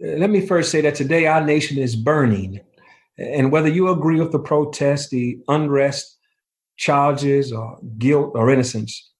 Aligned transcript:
Let 0.00 0.30
me 0.30 0.46
first 0.46 0.70
say 0.70 0.80
that 0.80 0.94
today 0.94 1.26
our 1.26 1.44
nation 1.44 1.76
is 1.78 1.94
burning. 1.94 2.60
And 3.18 3.52
whether 3.52 3.68
you 3.68 3.88
agree 3.88 4.18
with 4.18 4.32
the 4.32 4.38
protest, 4.38 5.10
the 5.10 5.38
unrest, 5.46 6.16
charges, 6.78 7.52
or 7.52 7.78
guilt 7.98 8.32
or 8.34 8.50
innocence, 8.50 9.12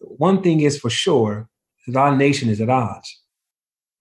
one 0.00 0.42
thing 0.42 0.60
is 0.60 0.78
for 0.78 0.90
sure 0.90 1.48
that 1.86 1.96
our 1.96 2.16
nation 2.16 2.48
is 2.48 2.60
at 2.60 2.68
odds. 2.68 3.20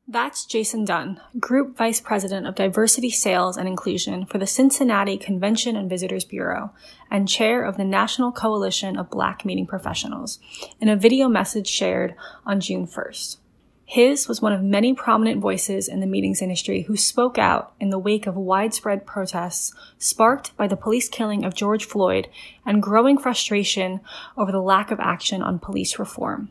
That's 0.08 0.46
Jason 0.46 0.84
Dunn, 0.84 1.22
Group 1.40 1.78
Vice 1.78 2.02
President 2.02 2.46
of 2.46 2.56
Diversity 2.56 3.10
Sales 3.10 3.56
and 3.56 3.70
Inclusion 3.70 4.26
for 4.26 4.38
the 4.38 4.48
Cincinnati 4.48 5.18
Convention 5.18 5.78
and 5.78 5.90
Visitors 5.90 6.26
Bureau 6.26 6.74
and 7.10 7.30
Chair 7.30 7.64
of 7.64 7.78
the 7.78 7.86
National 7.86 8.32
Coalition 8.32 8.98
of 8.98 9.10
Black 9.10 9.46
Meeting 9.46 9.66
Professionals, 9.66 10.40
in 10.82 10.90
a 10.90 10.98
video 10.98 11.30
message 11.30 11.68
shared 11.68 12.16
on 12.46 12.60
June 12.60 12.86
1st. 12.86 13.38
His 13.86 14.28
was 14.28 14.42
one 14.42 14.54
of 14.54 14.64
many 14.64 14.94
prominent 14.94 15.42
voices 15.42 15.88
in 15.88 16.00
the 16.00 16.08
meetings 16.08 16.42
industry 16.42 16.84
who 16.84 16.96
spoke 16.96 17.38
out 17.38 17.74
in 17.80 17.90
the 17.90 18.00
wake 18.00 18.26
of 18.26 18.36
widespread 18.36 19.06
protests 19.06 19.74
sparked 19.98 20.56
by 20.56 20.68
the 20.68 20.78
police 20.78 21.10
killing 21.10 21.44
of 21.44 21.54
George 21.54 21.86
Floyd 21.86 22.28
and 22.66 22.82
growing 22.82 23.18
frustration 23.18 24.00
over 24.38 24.52
the 24.52 24.62
lack 24.62 24.90
of 24.90 25.00
action 25.00 25.42
on 25.42 25.60
police 25.60 26.00
reform. 26.00 26.50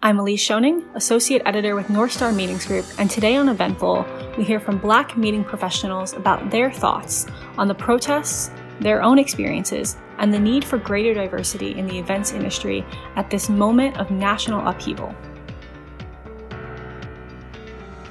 I'm 0.00 0.18
Elise 0.18 0.46
Schoening, 0.48 0.84
Associate 0.94 1.42
Editor 1.44 1.74
with 1.74 1.90
North 1.90 2.12
Star 2.12 2.32
Meetings 2.32 2.66
Group, 2.66 2.86
and 2.98 3.10
today 3.10 3.36
on 3.36 3.48
Eventful, 3.48 4.06
we 4.36 4.44
hear 4.44 4.60
from 4.60 4.78
Black 4.78 5.16
meeting 5.16 5.44
professionals 5.44 6.14
about 6.14 6.50
their 6.50 6.70
thoughts 6.70 7.26
on 7.58 7.68
the 7.68 7.74
protests, 7.74 8.50
their 8.80 9.02
own 9.02 9.18
experiences, 9.18 9.96
and 10.18 10.32
the 10.32 10.38
need 10.38 10.64
for 10.64 10.78
greater 10.78 11.14
diversity 11.14 11.76
in 11.76 11.86
the 11.86 11.98
events 11.98 12.32
industry 12.32 12.84
at 13.16 13.28
this 13.28 13.48
moment 13.48 13.98
of 13.98 14.10
national 14.10 14.66
upheaval 14.66 15.14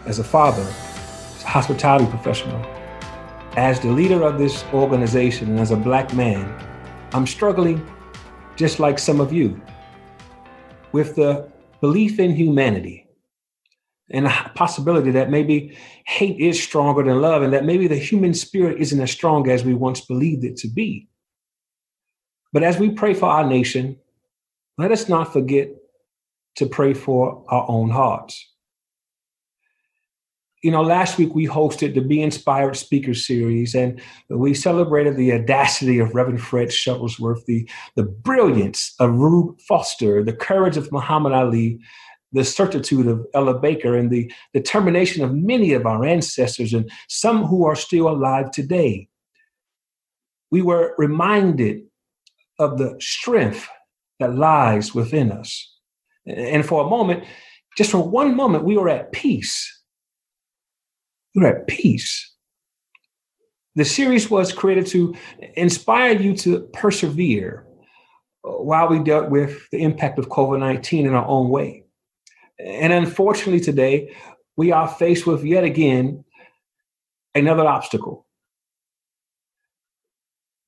as 0.07 0.19
a 0.19 0.23
father, 0.23 0.61
as 0.61 1.43
a 1.43 1.47
hospitality 1.47 2.09
professional, 2.09 2.59
as 3.57 3.79
the 3.79 3.91
leader 3.91 4.23
of 4.23 4.37
this 4.39 4.63
organization, 4.73 5.49
and 5.49 5.59
as 5.59 5.71
a 5.71 5.75
black 5.75 6.13
man, 6.13 6.47
I'm 7.13 7.27
struggling 7.27 7.85
just 8.55 8.79
like 8.79 8.97
some 8.97 9.19
of 9.19 9.33
you 9.33 9.61
with 10.93 11.15
the 11.15 11.51
belief 11.81 12.19
in 12.19 12.35
humanity 12.35 13.07
and 14.09 14.25
the 14.25 14.51
possibility 14.55 15.11
that 15.11 15.29
maybe 15.29 15.77
hate 16.05 16.39
is 16.39 16.61
stronger 16.61 17.03
than 17.03 17.21
love 17.21 17.41
and 17.41 17.51
that 17.51 17.65
maybe 17.65 17.87
the 17.87 17.97
human 17.97 18.33
spirit 18.33 18.79
isn't 18.79 19.01
as 19.01 19.11
strong 19.11 19.49
as 19.49 19.65
we 19.65 19.73
once 19.73 20.01
believed 20.01 20.45
it 20.45 20.55
to 20.57 20.69
be. 20.69 21.09
But 22.53 22.63
as 22.63 22.79
we 22.79 22.91
pray 22.91 23.13
for 23.13 23.25
our 23.25 23.45
nation, 23.45 23.97
let 24.77 24.91
us 24.91 25.09
not 25.09 25.33
forget 25.33 25.69
to 26.55 26.65
pray 26.65 26.93
for 26.93 27.43
our 27.49 27.65
own 27.67 27.89
hearts 27.89 28.53
you 30.67 30.71
know, 30.71 30.81
last 30.81 31.17
week 31.17 31.33
we 31.33 31.47
hosted 31.47 31.95
the 31.95 32.01
Be 32.01 32.21
Inspired 32.21 32.75
Speaker 32.75 33.13
Series, 33.13 33.73
and 33.73 34.01
we 34.27 34.53
celebrated 34.53 35.15
the 35.15 35.31
audacity 35.31 35.97
of 35.97 36.13
Reverend 36.13 36.41
Fred 36.41 36.67
Shuttlesworth, 36.67 37.45
the, 37.45 37.65
the 37.95 38.03
brilliance 38.03 38.93
of 38.99 39.11
Rube 39.11 39.61
Foster, 39.61 40.21
the 40.25 40.33
courage 40.33 40.75
of 40.75 40.91
Muhammad 40.91 41.31
Ali, 41.31 41.79
the 42.33 42.43
certitude 42.43 43.07
of 43.07 43.25
Ella 43.33 43.57
Baker, 43.57 43.95
and 43.95 44.11
the 44.11 44.29
determination 44.53 45.23
of 45.23 45.33
many 45.33 45.71
of 45.71 45.85
our 45.85 46.03
ancestors, 46.03 46.73
and 46.73 46.91
some 47.07 47.45
who 47.45 47.65
are 47.65 47.73
still 47.73 48.09
alive 48.09 48.51
today. 48.51 49.07
We 50.51 50.61
were 50.61 50.95
reminded 50.97 51.83
of 52.59 52.77
the 52.77 52.97
strength 52.99 53.69
that 54.19 54.35
lies 54.35 54.93
within 54.93 55.31
us. 55.31 55.73
And 56.25 56.65
for 56.65 56.85
a 56.85 56.89
moment, 56.89 57.23
just 57.77 57.91
for 57.91 57.99
one 57.99 58.35
moment, 58.35 58.65
we 58.65 58.75
were 58.75 58.89
at 58.89 59.13
peace 59.13 59.75
you're 61.37 61.47
at 61.47 61.67
peace. 61.67 62.33
The 63.75 63.85
series 63.85 64.29
was 64.29 64.51
created 64.51 64.87
to 64.87 65.15
inspire 65.55 66.19
you 66.19 66.35
to 66.37 66.61
persevere 66.73 67.63
uh, 68.43 68.49
while 68.53 68.87
we 68.87 68.99
dealt 68.99 69.29
with 69.29 69.69
the 69.71 69.83
impact 69.83 70.17
of 70.17 70.29
COVID 70.29 70.59
19 70.59 71.05
in 71.05 71.13
our 71.13 71.27
own 71.27 71.49
way. 71.49 71.83
And 72.59 72.91
unfortunately, 72.91 73.59
today, 73.59 74.15
we 74.55 74.71
are 74.71 74.87
faced 74.87 75.27
with 75.27 75.43
yet 75.43 75.63
again 75.63 76.25
another 77.35 77.67
obstacle. 77.67 78.25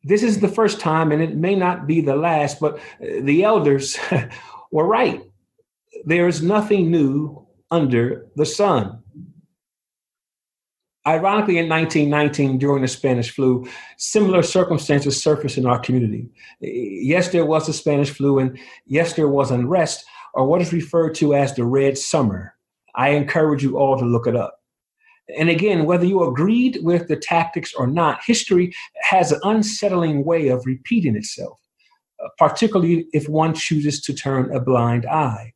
This 0.03 0.21
is 0.21 0.39
the 0.39 0.47
first 0.47 0.79
time, 0.79 1.11
and 1.11 1.19
it 1.19 1.35
may 1.35 1.55
not 1.55 1.87
be 1.87 1.99
the 1.99 2.15
last, 2.15 2.59
but 2.59 2.75
uh, 2.75 3.21
the 3.21 3.43
elders 3.43 3.97
were 4.71 4.85
right. 4.85 5.21
There 6.05 6.27
is 6.27 6.43
nothing 6.43 6.91
new 6.91 7.47
under 7.71 8.27
the 8.35 8.45
sun. 8.45 9.01
Ironically, 11.07 11.57
in 11.57 11.69
1919, 11.69 12.57
during 12.57 12.81
the 12.81 12.87
Spanish 12.87 13.31
flu, 13.31 13.67
similar 13.97 14.43
circumstances 14.43 15.21
surfaced 15.21 15.57
in 15.57 15.65
our 15.65 15.79
community. 15.79 16.29
Yes, 16.59 17.29
there 17.29 17.45
was 17.45 17.69
a 17.69 17.73
Spanish 17.73 18.09
flu, 18.09 18.39
and 18.39 18.59
yes, 18.85 19.13
there 19.13 19.29
was 19.29 19.49
unrest, 19.49 20.05
or 20.33 20.45
what 20.45 20.61
is 20.61 20.73
referred 20.73 21.15
to 21.15 21.33
as 21.33 21.55
the 21.55 21.63
Red 21.63 21.97
Summer. 21.97 22.53
I 22.95 23.09
encourage 23.09 23.63
you 23.63 23.77
all 23.77 23.97
to 23.97 24.05
look 24.05 24.27
it 24.27 24.35
up. 24.35 24.59
And 25.37 25.49
again, 25.49 25.85
whether 25.85 26.05
you 26.05 26.23
agreed 26.23 26.79
with 26.81 27.07
the 27.07 27.15
tactics 27.15 27.73
or 27.73 27.87
not, 27.87 28.19
history 28.25 28.73
has 29.01 29.31
an 29.31 29.39
unsettling 29.43 30.25
way 30.25 30.49
of 30.49 30.65
repeating 30.65 31.15
itself, 31.15 31.59
uh, 32.23 32.29
particularly 32.37 33.07
if 33.13 33.29
one 33.29 33.53
chooses 33.53 34.01
to 34.01 34.13
turn 34.13 34.53
a 34.53 34.59
blind 34.59 35.05
eye. 35.05 35.53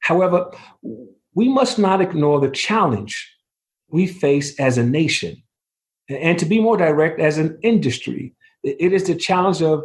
However, 0.00 0.50
we 1.34 1.48
must 1.48 1.78
not 1.78 2.00
ignore 2.00 2.38
the 2.40 2.50
challenge 2.50 3.35
we 3.96 4.06
face 4.06 4.60
as 4.60 4.76
a 4.76 4.84
nation. 4.84 5.42
And 6.10 6.38
to 6.38 6.44
be 6.44 6.60
more 6.60 6.76
direct, 6.76 7.18
as 7.18 7.38
an 7.38 7.58
industry, 7.62 8.34
it 8.62 8.92
is 8.92 9.04
the 9.06 9.14
challenge 9.14 9.62
of 9.62 9.84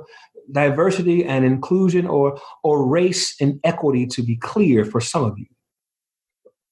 diversity 0.51 1.23
and 1.23 1.45
inclusion 1.45 2.05
or, 2.05 2.37
or 2.61 2.85
race 2.85 3.33
and 3.39 3.59
equity 3.63 4.05
to 4.07 4.21
be 4.21 4.35
clear 4.35 4.83
for 4.83 4.99
some 4.99 5.23
of 5.23 5.39
you. 5.39 5.45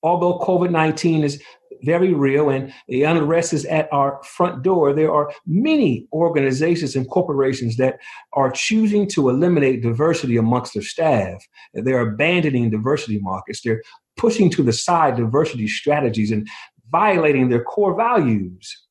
Although 0.03 0.39
COVID 0.39 0.71
19 0.71 1.23
is 1.23 1.41
very 1.83 2.13
real 2.13 2.49
and 2.49 2.73
the 2.89 3.03
unrest 3.03 3.53
is 3.53 3.63
at 3.65 3.87
our 3.93 4.21
front 4.23 4.63
door, 4.63 4.91
there 4.91 5.13
are 5.13 5.31
many 5.47 6.07
organizations 6.11 6.95
and 6.97 7.09
corporations 7.09 7.77
that 7.77 7.99
are 8.33 8.51
choosing 8.51 9.07
to 9.07 9.29
eliminate 9.29 9.81
diversity 9.81 10.35
amongst 10.35 10.73
their 10.73 10.83
staff. 10.83 11.41
They're 11.73 12.01
abandoning 12.01 12.69
diversity 12.69 13.19
markets. 13.19 13.61
They're 13.61 13.81
pushing 14.17 14.49
to 14.51 14.63
the 14.63 14.73
side 14.73 15.15
diversity 15.15 15.67
strategies 15.67 16.31
and 16.31 16.47
violating 16.91 17.49
their 17.49 17.63
core 17.63 17.95
values. 17.95 18.85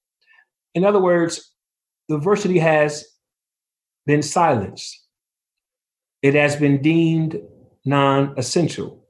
In 0.74 0.84
other 0.84 1.00
words, 1.00 1.52
diversity 2.08 2.58
has 2.58 3.04
been 4.06 4.22
silenced, 4.22 5.06
it 6.22 6.34
has 6.34 6.56
been 6.56 6.82
deemed 6.82 7.40
non 7.84 8.34
essential, 8.36 9.04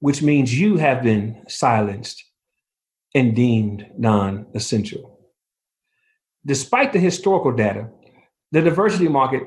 which 0.00 0.22
means 0.22 0.58
you 0.58 0.76
have 0.76 1.02
been 1.02 1.42
silenced 1.48 2.24
and 3.14 3.34
deemed 3.34 3.86
non 3.96 4.46
essential. 4.54 5.18
Despite 6.46 6.92
the 6.92 6.98
historical 6.98 7.52
data, 7.52 7.88
the 8.52 8.62
diversity 8.62 9.08
market 9.08 9.42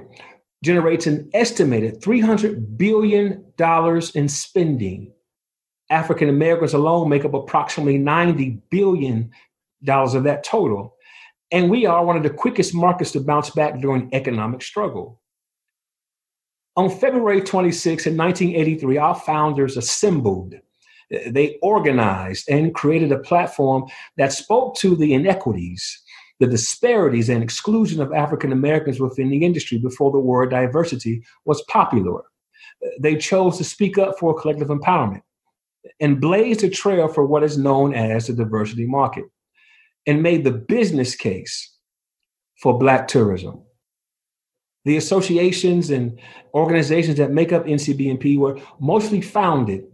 generates 0.63 1.07
an 1.07 1.29
estimated 1.33 2.01
$300 2.01 2.77
billion 2.77 3.43
in 4.13 4.29
spending 4.29 5.11
African 5.91 6.29
Americans 6.29 6.73
alone 6.73 7.09
make 7.09 7.25
up 7.25 7.33
approximately 7.33 7.99
$90 7.99 8.61
billion 8.69 9.31
of 9.87 10.23
that 10.23 10.43
total. 10.43 10.95
And 11.51 11.69
we 11.69 11.85
are 11.85 12.05
one 12.05 12.15
of 12.15 12.23
the 12.23 12.29
quickest 12.29 12.73
markets 12.73 13.11
to 13.11 13.19
bounce 13.19 13.49
back 13.49 13.79
during 13.81 14.09
economic 14.13 14.61
struggle. 14.61 15.19
On 16.77 16.89
February 16.89 17.41
26, 17.41 18.07
in 18.07 18.15
1983, 18.15 18.97
our 18.97 19.15
founders 19.15 19.75
assembled, 19.75 20.55
they 21.27 21.57
organized 21.61 22.49
and 22.49 22.73
created 22.73 23.11
a 23.11 23.19
platform 23.19 23.83
that 24.15 24.31
spoke 24.31 24.77
to 24.77 24.95
the 24.95 25.13
inequities, 25.13 26.01
the 26.39 26.47
disparities, 26.47 27.27
and 27.27 27.43
exclusion 27.43 28.01
of 28.01 28.13
African 28.13 28.53
Americans 28.53 29.01
within 29.01 29.29
the 29.29 29.43
industry 29.43 29.77
before 29.77 30.11
the 30.11 30.19
word 30.19 30.51
diversity 30.51 31.21
was 31.43 31.61
popular. 31.63 32.21
They 33.01 33.17
chose 33.17 33.57
to 33.57 33.65
speak 33.65 33.97
up 33.97 34.17
for 34.17 34.39
collective 34.39 34.69
empowerment 34.69 35.23
and 35.99 36.21
blazed 36.21 36.63
a 36.63 36.69
trail 36.69 37.07
for 37.07 37.25
what 37.25 37.43
is 37.43 37.57
known 37.57 37.93
as 37.93 38.27
the 38.27 38.33
diversity 38.33 38.85
market 38.85 39.25
and 40.05 40.23
made 40.23 40.43
the 40.43 40.51
business 40.51 41.15
case 41.15 41.75
for 42.61 42.77
Black 42.77 43.07
tourism. 43.07 43.61
The 44.85 44.97
associations 44.97 45.91
and 45.91 46.19
organizations 46.53 47.17
that 47.17 47.31
make 47.31 47.51
up 47.53 47.65
NCBMP 47.65 48.37
were 48.37 48.59
mostly 48.79 49.21
founded 49.21 49.85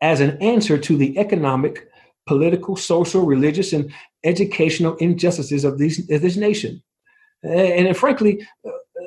as 0.00 0.20
an 0.20 0.38
answer 0.38 0.78
to 0.78 0.96
the 0.96 1.18
economic, 1.18 1.88
political, 2.26 2.76
social, 2.76 3.26
religious, 3.26 3.72
and 3.72 3.92
educational 4.24 4.96
injustices 4.96 5.64
of, 5.64 5.78
these, 5.78 6.10
of 6.10 6.22
this 6.22 6.36
nation. 6.36 6.82
And, 7.42 7.88
and 7.88 7.96
frankly, 7.96 8.46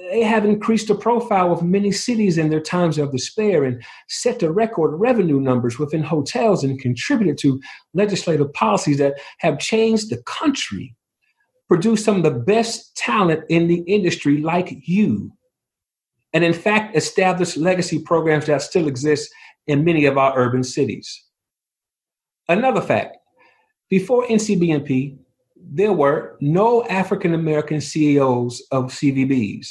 they 0.10 0.24
have 0.24 0.46
increased 0.46 0.88
the 0.88 0.96
profile 0.96 1.52
of 1.52 1.64
many 1.64 1.92
cities 1.92 2.38
in 2.38 2.50
their 2.50 2.62
times 2.62 2.98
of 2.98 3.12
despair 3.12 3.64
and 3.64 3.84
set 4.08 4.40
the 4.40 4.52
record 4.52 4.96
revenue 4.96 5.40
numbers 5.40 5.78
within 5.78 6.02
hotels 6.02 6.64
and 6.64 6.80
contributed 6.80 7.38
to 7.38 7.62
legislative 7.94 8.52
policies 8.54 8.98
that 8.98 9.20
have 9.40 9.60
changed 9.60 10.10
the 10.10 10.22
country, 10.24 10.96
produced 11.68 12.04
some 12.04 12.18
of 12.18 12.24
the 12.24 12.32
best 12.32 12.96
talent 12.98 13.44
in 13.50 13.68
the 13.68 13.82
industry 13.82 14.38
like 14.38 14.76
you, 14.88 15.32
and 16.34 16.44
in 16.44 16.54
fact 16.54 16.96
established 16.98 17.58
legacy 17.58 18.00
programs 18.00 18.48
that 18.48 18.62
still 18.62 18.88
exist 18.88 19.32
in 19.68 19.84
many 19.84 20.06
of 20.06 20.18
our 20.18 20.38
urban 20.38 20.64
cities. 20.64 21.26
Another 22.48 22.82
fact 22.82 23.18
before 23.90 24.26
NCBMP, 24.26 25.18
there 25.56 25.94
were 25.94 26.38
no 26.42 26.84
African 26.86 27.34
American 27.34 27.80
CEOs 27.82 28.64
of 28.72 28.86
CVBs, 28.86 29.68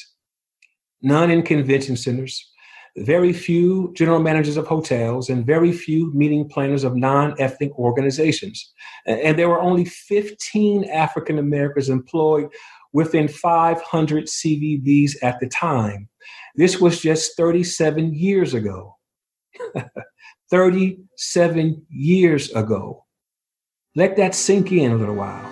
none 1.03 1.31
in 1.31 1.43
convention 1.43 1.97
centers, 1.97 2.51
very 2.97 3.33
few 3.33 3.93
general 3.95 4.21
managers 4.21 4.57
of 4.57 4.67
hotels, 4.67 5.29
and 5.31 5.47
very 5.47 5.73
few 5.73 6.13
meeting 6.13 6.49
planners 6.49 6.85
of 6.85 6.97
non 6.97 7.35
ethnic 7.39 7.71
organizations. 7.79 8.73
And 9.07 9.39
there 9.39 9.49
were 9.49 9.61
only 9.61 9.85
15 9.85 10.85
African 10.91 11.39
Americans 11.39 11.89
employed 11.89 12.49
within 12.93 13.29
500 13.29 14.27
CVBs 14.27 15.13
at 15.23 15.39
the 15.41 15.49
time. 15.49 16.09
This 16.57 16.81
was 16.81 17.01
just 17.01 17.37
37 17.37 18.15
years 18.15 18.55
ago. 18.55 18.97
37 20.51 21.87
years 21.89 22.51
ago. 22.53 23.05
Let 23.95 24.17
that 24.17 24.35
sink 24.35 24.73
in 24.73 24.93
a 24.93 24.97
little 24.97 25.15
while. 25.15 25.51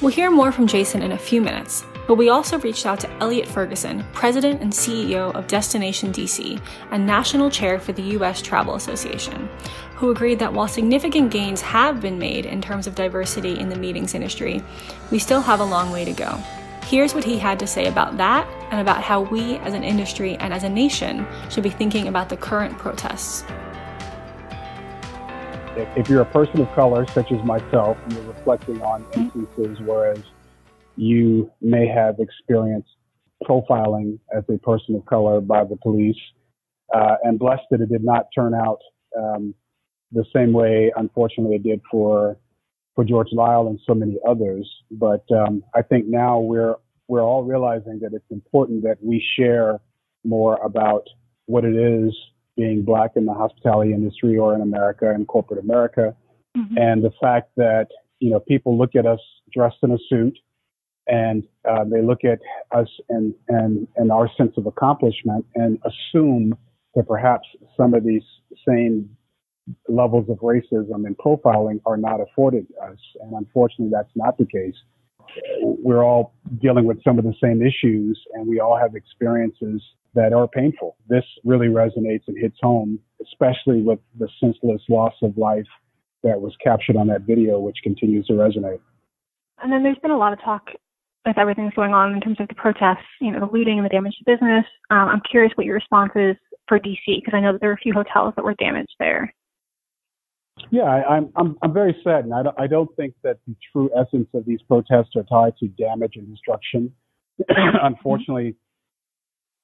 We'll 0.00 0.12
hear 0.12 0.30
more 0.30 0.52
from 0.52 0.66
Jason 0.66 1.02
in 1.02 1.12
a 1.12 1.18
few 1.18 1.40
minutes, 1.40 1.84
but 2.08 2.14
we 2.14 2.30
also 2.30 2.58
reached 2.60 2.86
out 2.86 2.98
to 3.00 3.10
Elliott 3.20 3.46
Ferguson, 3.46 4.02
President 4.14 4.62
and 4.62 4.72
CEO 4.72 5.32
of 5.34 5.46
Destination 5.46 6.10
DC 6.10 6.58
and 6.90 7.06
National 7.06 7.50
Chair 7.50 7.78
for 7.78 7.92
the 7.92 8.02
U.S. 8.02 8.40
Travel 8.40 8.76
Association, 8.76 9.46
who 9.94 10.10
agreed 10.10 10.38
that 10.38 10.52
while 10.52 10.66
significant 10.66 11.30
gains 11.30 11.60
have 11.60 12.00
been 12.00 12.18
made 12.18 12.46
in 12.46 12.62
terms 12.62 12.86
of 12.86 12.94
diversity 12.94 13.58
in 13.58 13.68
the 13.68 13.76
meetings 13.76 14.14
industry, 14.14 14.62
we 15.10 15.18
still 15.18 15.42
have 15.42 15.60
a 15.60 15.64
long 15.64 15.92
way 15.92 16.06
to 16.06 16.14
go. 16.14 16.42
Here's 16.86 17.14
what 17.14 17.24
he 17.24 17.36
had 17.36 17.58
to 17.58 17.66
say 17.66 17.88
about 17.88 18.16
that 18.16 18.48
and 18.70 18.80
about 18.80 19.02
how 19.02 19.20
we 19.20 19.56
as 19.58 19.74
an 19.74 19.84
industry 19.84 20.36
and 20.36 20.54
as 20.54 20.64
a 20.64 20.68
nation 20.68 21.26
should 21.50 21.62
be 21.62 21.70
thinking 21.70 22.08
about 22.08 22.30
the 22.30 22.36
current 22.38 22.78
protests 22.78 23.44
if 25.96 26.08
you're 26.08 26.22
a 26.22 26.26
person 26.26 26.60
of 26.60 26.68
color, 26.72 27.06
such 27.08 27.30
as 27.30 27.40
myself, 27.44 27.96
and 28.02 28.12
you're 28.14 28.22
reflecting 28.24 28.82
on 28.82 29.02
hmm? 29.02 29.20
instances 29.20 29.78
whereas 29.80 30.18
you 30.98 31.50
may 31.60 31.86
have 31.86 32.16
experienced 32.18 32.90
profiling 33.48 34.18
as 34.36 34.42
a 34.48 34.58
person 34.58 34.96
of 34.96 35.06
color 35.06 35.40
by 35.40 35.64
the 35.64 35.76
police, 35.76 36.16
uh, 36.94 37.16
and 37.22 37.38
blessed 37.38 37.62
that 37.70 37.80
it 37.80 37.88
did 37.88 38.04
not 38.04 38.26
turn 38.34 38.52
out 38.52 38.80
um, 39.16 39.54
the 40.12 40.24
same 40.34 40.52
way, 40.52 40.92
unfortunately, 40.96 41.56
it 41.56 41.62
did 41.62 41.80
for 41.90 42.36
for 42.94 43.04
George 43.04 43.28
Floyd 43.30 43.68
and 43.68 43.78
so 43.86 43.94
many 43.94 44.16
others. 44.26 44.68
But 44.90 45.24
um, 45.30 45.62
I 45.74 45.82
think 45.82 46.06
now 46.06 46.40
we're 46.40 46.74
we're 47.06 47.22
all 47.22 47.44
realizing 47.44 48.00
that 48.02 48.12
it's 48.12 48.30
important 48.30 48.82
that 48.82 48.96
we 49.02 49.24
share 49.36 49.80
more 50.24 50.56
about 50.64 51.04
what 51.46 51.64
it 51.64 51.76
is 51.76 52.12
being 52.56 52.82
black 52.82 53.12
in 53.14 53.24
the 53.24 53.32
hospitality 53.32 53.92
industry 53.92 54.36
or 54.36 54.54
in 54.54 54.60
America 54.60 55.10
and 55.10 55.26
corporate 55.28 55.62
America. 55.62 56.14
Mm-hmm. 56.56 56.76
And 56.76 57.04
the 57.04 57.12
fact 57.20 57.50
that, 57.56 57.86
you 58.18 58.30
know, 58.30 58.40
people 58.40 58.76
look 58.76 58.96
at 58.96 59.06
us 59.06 59.20
dressed 59.52 59.78
in 59.82 59.92
a 59.92 59.98
suit 60.08 60.36
and 61.08 61.44
uh, 61.68 61.84
they 61.84 62.02
look 62.02 62.20
at 62.24 62.38
us 62.78 62.88
and, 63.08 63.34
and, 63.48 63.88
and 63.96 64.12
our 64.12 64.30
sense 64.36 64.52
of 64.56 64.66
accomplishment 64.66 65.44
and 65.54 65.78
assume 65.84 66.54
that 66.94 67.08
perhaps 67.08 67.48
some 67.76 67.94
of 67.94 68.04
these 68.04 68.22
same 68.66 69.08
levels 69.88 70.28
of 70.28 70.38
racism 70.38 71.06
and 71.06 71.16
profiling 71.16 71.80
are 71.86 71.96
not 71.96 72.20
afforded 72.20 72.66
us. 72.82 72.98
And 73.22 73.32
unfortunately, 73.32 73.90
that's 73.92 74.12
not 74.14 74.36
the 74.38 74.46
case. 74.46 74.74
We're 75.62 76.02
all 76.02 76.34
dealing 76.60 76.84
with 76.84 77.02
some 77.04 77.18
of 77.18 77.24
the 77.24 77.34
same 77.42 77.62
issues 77.62 78.20
and 78.34 78.46
we 78.46 78.60
all 78.60 78.78
have 78.78 78.94
experiences 78.94 79.82
that 80.14 80.32
are 80.32 80.48
painful. 80.48 80.96
This 81.08 81.24
really 81.44 81.68
resonates 81.68 82.22
and 82.28 82.36
hits 82.38 82.56
home, 82.62 82.98
especially 83.22 83.82
with 83.82 83.98
the 84.18 84.28
senseless 84.40 84.82
loss 84.88 85.14
of 85.22 85.36
life 85.36 85.66
that 86.22 86.40
was 86.40 86.54
captured 86.62 86.96
on 86.96 87.06
that 87.08 87.22
video, 87.22 87.60
which 87.60 87.76
continues 87.82 88.26
to 88.26 88.32
resonate. 88.32 88.80
And 89.62 89.72
then 89.72 89.82
there's 89.82 89.98
been 89.98 90.10
a 90.10 90.18
lot 90.18 90.32
of 90.32 90.40
talk 90.42 90.68
with 91.28 91.38
everything 91.38 91.64
that's 91.64 91.76
going 91.76 91.94
on 91.94 92.12
in 92.12 92.20
terms 92.20 92.40
of 92.40 92.48
the 92.48 92.54
protests, 92.54 93.04
you 93.20 93.30
know, 93.30 93.40
the 93.40 93.52
looting 93.52 93.78
and 93.78 93.84
the 93.84 93.90
damage 93.90 94.14
to 94.18 94.24
business. 94.24 94.64
Um, 94.90 95.08
I'm 95.08 95.22
curious 95.30 95.52
what 95.54 95.66
your 95.66 95.74
response 95.74 96.12
is 96.16 96.36
for 96.66 96.78
DC 96.78 96.98
because 97.06 97.34
I 97.34 97.40
know 97.40 97.52
that 97.52 97.60
there 97.60 97.70
are 97.70 97.74
a 97.74 97.78
few 97.78 97.92
hotels 97.92 98.34
that 98.36 98.44
were 98.44 98.54
damaged 98.54 98.94
there. 98.98 99.32
Yeah, 100.70 100.82
I, 100.82 101.18
am 101.18 101.30
I'm 101.36 101.56
I'm 101.62 101.72
very 101.72 101.96
saddened. 102.02 102.34
I 102.34 102.42
don't, 102.42 102.60
I 102.60 102.66
don't 102.66 102.94
think 102.96 103.14
that 103.22 103.38
the 103.46 103.54
true 103.72 103.90
essence 103.96 104.28
of 104.34 104.44
these 104.44 104.60
protests 104.62 105.14
are 105.16 105.22
tied 105.22 105.56
to 105.58 105.68
damage 105.68 106.16
and 106.16 106.28
destruction. 106.28 106.92
Unfortunately, 107.48 108.56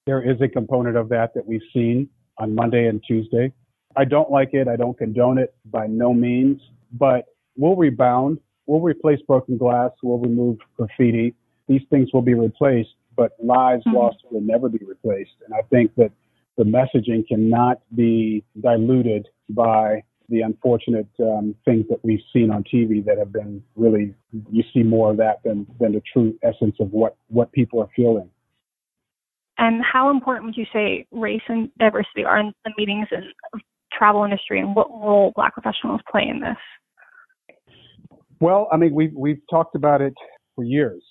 there 0.07 0.23
is 0.23 0.41
a 0.41 0.49
component 0.49 0.97
of 0.97 1.09
that 1.09 1.35
that 1.35 1.47
we've 1.47 1.63
seen 1.73 2.09
on 2.39 2.55
Monday 2.55 2.87
and 2.87 3.03
Tuesday. 3.07 3.53
I 3.97 4.05
don't 4.05 4.31
like 4.31 4.51
it. 4.53 4.69
I 4.69 4.77
don't 4.77 4.97
condone 4.97 5.39
it 5.39 5.55
by 5.67 5.87
no 5.87 6.15
means, 6.15 6.61
but 6.93 7.25
we'll 7.57 7.77
rebound. 7.77 8.39
We'll 8.67 8.81
replace 8.81 9.21
broken 9.27 9.59
glass. 9.59 9.91
We'll 10.03 10.19
remove 10.19 10.59
graffiti. 10.77 11.35
These 11.69 11.83
things 11.91 12.11
will 12.13 12.23
be 12.23 12.35
replaced, 12.35 12.95
but 13.17 13.33
lives 13.43 13.85
mm-hmm. 13.87 13.97
lost 13.97 14.17
will 14.31 14.41
never 14.41 14.69
be 14.69 14.85
replaced. 14.85 15.33
And 15.45 15.55
I 15.55 15.63
think 15.71 15.95
that 15.97 16.11
the 16.57 16.65
messaging 16.65 17.27
cannot 17.27 17.81
be 17.95 18.45
diluted 18.61 19.29
by 19.49 20.03
the 20.29 20.41
unfortunate 20.41 21.09
um, 21.21 21.55
things 21.65 21.85
that 21.91 21.99
we've 22.03 22.23
seen 22.33 22.51
on 22.51 22.65
TV 22.65 23.05
that 23.05 23.19
have 23.19 23.33
been 23.33 23.63
really, 23.77 24.15
you 24.51 24.65
see 24.73 24.83
more 24.83 25.11
of 25.11 25.19
that 25.19 25.41
than, 25.45 25.67
than 25.81 25.93
the 25.93 26.03
true 26.13 26.35
essence 26.43 26.77
of 26.81 26.91
what, 26.93 27.17
what 27.29 27.53
people 27.53 27.81
are 27.81 27.89
feeling. 27.95 28.31
And 29.59 29.83
how 29.85 30.11
important 30.11 30.47
would 30.47 30.57
you 30.57 30.67
say 30.73 31.07
race 31.13 31.43
and 31.49 31.71
diversity 31.79 32.25
are 32.25 32.39
in 32.39 32.53
the 32.65 32.73
meetings 32.77 33.07
and 33.11 33.25
travel 33.93 34.25
industry, 34.25 34.59
and 34.59 34.75
what 34.75 34.91
role 34.91 35.33
Black 35.37 35.55
professionals 35.55 36.01
play 36.11 36.27
in 36.29 36.41
this? 36.41 37.57
Well, 38.41 38.69
I 38.73 38.77
mean, 38.77 38.93
we've 38.95 39.15
we've 39.15 39.41
talked 39.49 39.77
about 39.77 40.01
it 40.01 40.15
for 40.57 40.65
years. 40.65 41.03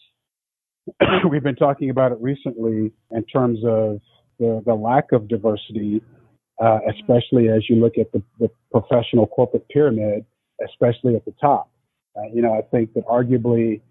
we've 1.29 1.43
been 1.43 1.55
talking 1.55 1.89
about 1.89 2.11
it 2.11 2.17
recently 2.21 2.91
in 3.11 3.23
terms 3.25 3.59
of 3.65 3.99
the, 4.39 4.61
the 4.65 4.73
lack 4.73 5.11
of 5.11 5.27
diversity, 5.27 6.01
uh, 6.61 6.79
especially 6.89 7.49
as 7.49 7.69
you 7.69 7.75
look 7.77 7.97
at 7.97 8.11
the, 8.11 8.21
the 8.39 8.49
professional 8.71 9.27
corporate 9.27 9.67
pyramid, 9.69 10.25
especially 10.65 11.15
at 11.15 11.25
the 11.25 11.33
top. 11.39 11.69
Uh, 12.15 12.29
you 12.33 12.41
know, 12.41 12.53
I 12.53 12.61
think 12.61 12.93
that 12.93 13.05
arguably 13.05 13.81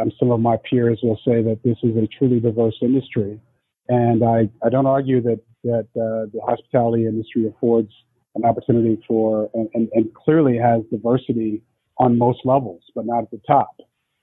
um, 0.00 0.10
some 0.18 0.30
of 0.30 0.40
my 0.40 0.56
peers 0.68 1.00
will 1.02 1.18
say 1.24 1.42
that 1.42 1.60
this 1.64 1.76
is 1.82 1.96
a 1.96 2.06
truly 2.06 2.40
diverse 2.40 2.76
industry. 2.82 3.40
And 3.88 4.22
I, 4.22 4.48
I 4.64 4.68
don't 4.68 4.86
argue 4.86 5.20
that, 5.22 5.40
that 5.64 5.86
uh, 5.96 6.30
the 6.32 6.40
hospitality 6.46 7.06
industry 7.06 7.46
affords 7.48 7.90
an 8.34 8.44
opportunity 8.44 9.02
for 9.08 9.50
and, 9.54 9.68
and, 9.74 9.88
and, 9.92 10.14
clearly 10.14 10.56
has 10.56 10.82
diversity 10.92 11.62
on 11.98 12.16
most 12.16 12.38
levels, 12.44 12.82
but 12.94 13.04
not 13.04 13.24
at 13.24 13.30
the 13.32 13.40
top. 13.44 13.76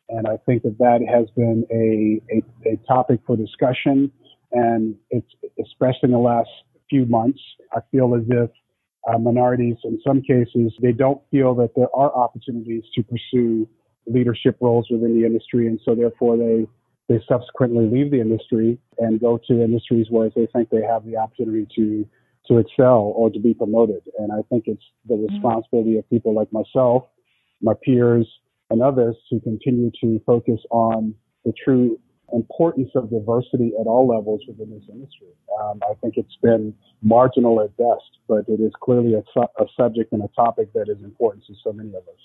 And 0.10 0.28
I 0.28 0.38
think 0.46 0.64
that 0.64 0.78
that 0.78 1.00
has 1.10 1.28
been 1.36 1.66
a, 1.72 2.22
a, 2.34 2.74
a 2.74 2.78
topic 2.88 3.20
for 3.26 3.36
discussion. 3.36 4.12
And 4.52 4.96
it's 5.10 5.28
especially 5.60 6.08
in 6.08 6.12
the 6.12 6.20
last 6.20 6.50
few 6.90 7.06
months, 7.06 7.40
I 7.74 7.80
feel 7.92 8.16
as 8.16 8.24
if 8.30 8.50
uh, 9.08 9.18
minorities, 9.18 9.76
in 9.84 10.00
some 10.06 10.22
cases, 10.22 10.74
they 10.82 10.92
don't 10.92 11.22
feel 11.32 11.56
that 11.56 11.72
there 11.76 11.94
are 11.96 12.14
opportunities 12.16 12.84
to 12.96 13.04
pursue 13.04 13.68
leadership 14.06 14.58
roles 14.62 14.88
within 14.90 15.20
the 15.20 15.26
industry. 15.26 15.68
And 15.68 15.80
so 15.84 15.96
therefore 15.96 16.38
they 16.38 16.68
they 17.10 17.24
subsequently 17.28 17.86
leave 17.86 18.12
the 18.12 18.20
industry 18.20 18.78
and 18.98 19.20
go 19.20 19.40
to 19.48 19.64
industries 19.64 20.08
where 20.10 20.30
they 20.36 20.46
think 20.48 20.70
they 20.70 20.82
have 20.82 21.06
the 21.06 21.16
opportunity 21.16 21.66
to 21.76 22.08
to 22.48 22.58
excel 22.60 23.14
or 23.16 23.30
to 23.30 23.40
be 23.40 23.54
promoted. 23.54 24.02
And 24.20 24.32
I 24.32 24.42
think 24.50 24.64
it's 24.68 24.84
the 25.08 25.16
mm-hmm. 25.16 25.34
responsibility 25.34 25.98
of 25.98 26.10
people 26.10 26.34
like 26.34 26.52
myself, 26.52 27.04
my 27.62 27.74
peers, 27.84 28.28
and 28.70 28.82
others 28.82 29.16
to 29.30 29.40
continue 29.42 29.92
to 30.02 30.22
focus 30.26 30.60
on 30.72 31.14
the 31.46 31.54
true 31.64 32.00
importance 32.34 32.90
of 32.96 33.10
diversity 33.10 33.72
at 33.80 33.88
all 33.88 34.08
levels 34.08 34.42
within 34.48 34.70
this 34.70 34.84
industry. 34.90 35.30
Um, 35.62 35.80
I 35.84 35.94
think 36.02 36.16
it's 36.18 36.38
been 36.42 36.74
marginal 37.02 37.62
at 37.62 37.76
best, 37.78 38.20
but 38.28 38.44
it 38.48 38.60
is 38.60 38.72
clearly 38.82 39.14
a, 39.14 39.24
su- 39.34 39.48
a 39.60 39.66
subject 39.78 40.12
and 40.12 40.22
a 40.24 40.28
topic 40.36 40.74
that 40.74 40.90
is 40.90 41.02
important 41.04 41.46
to 41.46 41.54
so 41.64 41.72
many 41.72 41.90
of 41.90 42.04
us. 42.04 42.22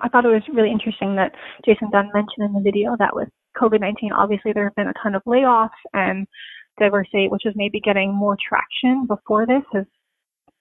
I 0.00 0.08
thought 0.08 0.24
it 0.24 0.28
was 0.28 0.42
really 0.52 0.70
interesting 0.70 1.16
that 1.16 1.32
Jason 1.64 1.90
Dunn 1.90 2.10
mentioned 2.12 2.44
in 2.44 2.52
the 2.52 2.60
video 2.60 2.96
that 2.98 3.16
with 3.16 3.28
COVID 3.60 3.80
19, 3.80 4.12
obviously 4.12 4.52
there 4.52 4.64
have 4.64 4.74
been 4.76 4.88
a 4.88 5.02
ton 5.02 5.14
of 5.14 5.22
layoffs 5.24 5.70
and 5.92 6.26
diversity, 6.78 7.28
which 7.28 7.46
is 7.46 7.54
maybe 7.56 7.80
getting 7.80 8.14
more 8.14 8.36
traction 8.36 9.06
before 9.06 9.46
this, 9.46 9.62
has 9.72 9.86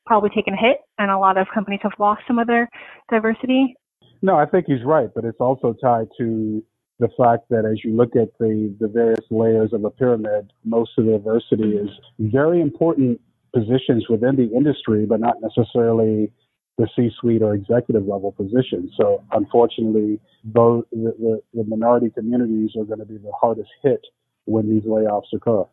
probably 0.05 0.29
taken 0.29 0.53
a 0.53 0.57
hit, 0.57 0.77
and 0.97 1.11
a 1.11 1.17
lot 1.17 1.37
of 1.37 1.47
companies 1.53 1.81
have 1.83 1.91
lost 1.99 2.21
some 2.27 2.39
of 2.39 2.47
their 2.47 2.69
diversity. 3.11 3.75
No, 4.21 4.35
I 4.37 4.45
think 4.45 4.65
he's 4.67 4.83
right, 4.83 5.09
but 5.13 5.25
it's 5.25 5.39
also 5.39 5.73
tied 5.73 6.07
to 6.17 6.63
the 6.99 7.09
fact 7.17 7.49
that 7.49 7.65
as 7.65 7.83
you 7.83 7.95
look 7.95 8.15
at 8.15 8.29
the, 8.39 8.73
the 8.79 8.87
various 8.87 9.25
layers 9.29 9.73
of 9.73 9.83
a 9.83 9.89
pyramid, 9.89 10.51
most 10.63 10.91
of 10.97 11.05
the 11.05 11.11
diversity 11.11 11.75
is 11.75 11.89
very 12.19 12.61
important 12.61 13.19
positions 13.53 14.07
within 14.09 14.35
the 14.35 14.49
industry, 14.55 15.05
but 15.05 15.19
not 15.19 15.35
necessarily 15.41 16.31
the 16.77 16.87
C-suite 16.95 17.41
or 17.41 17.53
executive 17.53 18.05
level 18.05 18.31
positions. 18.31 18.91
So 18.99 19.23
unfortunately, 19.31 20.19
those, 20.43 20.83
the, 20.91 21.13
the, 21.19 21.41
the 21.53 21.63
minority 21.63 22.09
communities 22.09 22.71
are 22.77 22.83
going 22.83 22.99
to 22.99 23.05
be 23.05 23.17
the 23.17 23.31
hardest 23.39 23.69
hit 23.81 24.01
when 24.45 24.69
these 24.69 24.83
layoffs 24.83 25.33
occur. 25.33 25.63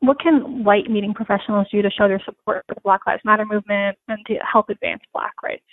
What 0.00 0.20
can 0.20 0.64
white 0.64 0.90
meeting 0.90 1.14
professionals 1.14 1.68
do 1.70 1.80
to 1.82 1.90
show 1.90 2.08
their 2.08 2.22
support 2.24 2.64
for 2.68 2.74
the 2.74 2.80
Black 2.82 3.06
Lives 3.06 3.22
Matter 3.24 3.46
movement 3.46 3.98
and 4.08 4.18
to 4.26 4.34
help 4.50 4.68
advance 4.68 5.02
Black 5.12 5.34
rights? 5.42 5.64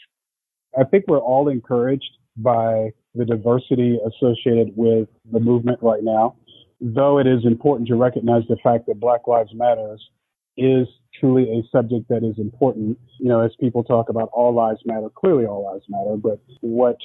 I 0.78 0.84
think 0.84 1.06
we're 1.08 1.20
all 1.20 1.50
encouraged 1.50 2.18
by 2.38 2.92
the 3.16 3.26
diversity 3.26 4.00
associated 4.08 4.74
with 4.76 5.08
the 5.32 5.40
movement 5.40 5.80
right 5.82 6.04
now, 6.04 6.36
though 6.82 7.20
it 7.20 7.28
is 7.28 7.46
important 7.46 7.88
to 7.90 7.96
recognize 7.96 8.44
the 8.50 8.58
fact 8.64 8.88
that 8.88 9.00
Black 9.00 9.28
Lives 9.28 9.52
Matters 9.54 10.02
is 10.58 10.88
truly 11.20 11.44
a 11.44 11.64
subject 11.72 12.08
that 12.10 12.24
is 12.24 12.38
important. 12.38 12.98
You 13.20 13.30
know, 13.30 13.42
as 13.42 13.52
people 13.60 13.84
talk 13.84 14.10
about 14.10 14.30
all 14.34 14.54
lives 14.54 14.80
matter, 14.86 15.10
clearly 15.10 15.46
all 15.46 15.72
lives 15.72 15.86
matter, 15.90 16.18
but 16.18 16.40
what 16.62 16.98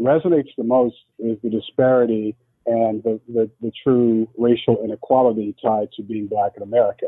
resonates 0.00 0.50
the 0.56 0.64
most 0.64 0.96
is 1.18 1.36
the 1.42 1.50
disparity 1.50 2.36
and 2.66 3.02
the, 3.02 3.20
the, 3.28 3.50
the 3.60 3.72
true 3.82 4.28
racial 4.36 4.82
inequality 4.84 5.54
tied 5.62 5.88
to 5.92 6.02
being 6.02 6.26
black 6.26 6.52
in 6.56 6.62
America. 6.62 7.06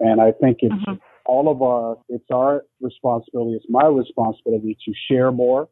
And 0.00 0.20
I 0.20 0.32
think 0.32 0.58
it's 0.60 0.74
mm-hmm. 0.74 0.94
all 1.26 1.50
of 1.50 1.62
our, 1.62 1.96
it's 2.08 2.30
our 2.32 2.64
responsibility, 2.80 3.56
it's 3.56 3.66
my 3.68 3.86
responsibility 3.86 4.76
to 4.84 4.92
share 5.10 5.32
more. 5.32 5.68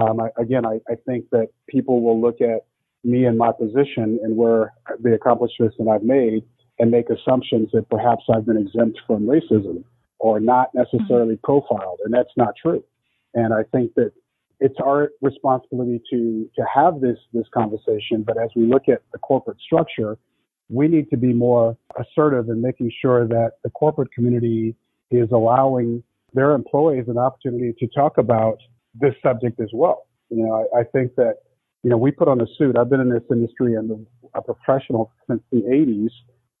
Um, 0.00 0.20
I, 0.20 0.28
again, 0.40 0.64
I, 0.66 0.80
I 0.88 0.96
think 1.06 1.30
that 1.30 1.48
people 1.68 2.02
will 2.02 2.20
look 2.20 2.40
at 2.40 2.66
me 3.02 3.24
and 3.24 3.38
my 3.38 3.52
position 3.52 4.18
and 4.22 4.36
where 4.36 4.72
the 5.00 5.14
accomplishments 5.14 5.76
that 5.78 5.88
I've 5.88 6.02
made 6.02 6.44
and 6.78 6.90
make 6.90 7.06
assumptions 7.10 7.68
that 7.72 7.88
perhaps 7.90 8.24
I've 8.34 8.46
been 8.46 8.56
exempt 8.56 9.00
from 9.06 9.26
racism 9.26 9.84
or 10.18 10.40
not 10.40 10.70
necessarily 10.74 11.36
mm-hmm. 11.36 11.44
profiled, 11.44 12.00
and 12.04 12.12
that's 12.12 12.32
not 12.36 12.54
true. 12.60 12.84
And 13.34 13.54
I 13.54 13.62
think 13.72 13.94
that 13.94 14.12
it's 14.60 14.76
our 14.84 15.10
responsibility 15.22 16.02
to 16.10 16.48
to 16.56 16.64
have 16.72 17.00
this 17.00 17.16
this 17.32 17.46
conversation. 17.52 18.22
But 18.22 18.36
as 18.36 18.50
we 18.54 18.66
look 18.66 18.88
at 18.88 19.02
the 19.12 19.18
corporate 19.18 19.58
structure, 19.60 20.18
we 20.70 20.86
need 20.86 21.10
to 21.10 21.16
be 21.16 21.32
more 21.32 21.76
assertive 21.98 22.48
in 22.48 22.62
making 22.62 22.90
sure 23.02 23.26
that 23.26 23.54
the 23.64 23.70
corporate 23.70 24.12
community 24.12 24.74
is 25.10 25.28
allowing 25.32 26.02
their 26.32 26.52
employees 26.52 27.04
an 27.08 27.18
opportunity 27.18 27.74
to 27.78 27.86
talk 27.88 28.16
about 28.18 28.58
this 28.94 29.14
subject 29.22 29.60
as 29.60 29.70
well. 29.74 30.06
You 30.30 30.44
know, 30.44 30.68
I, 30.74 30.80
I 30.80 30.84
think 30.84 31.16
that 31.16 31.38
you 31.82 31.90
know 31.90 31.96
we 31.96 32.12
put 32.12 32.28
on 32.28 32.40
a 32.40 32.46
suit. 32.56 32.78
I've 32.78 32.88
been 32.88 33.00
in 33.00 33.10
this 33.10 33.24
industry 33.30 33.74
and 33.74 34.06
a 34.34 34.42
professional 34.42 35.12
since 35.28 35.42
the 35.50 35.62
80s, 35.62 36.10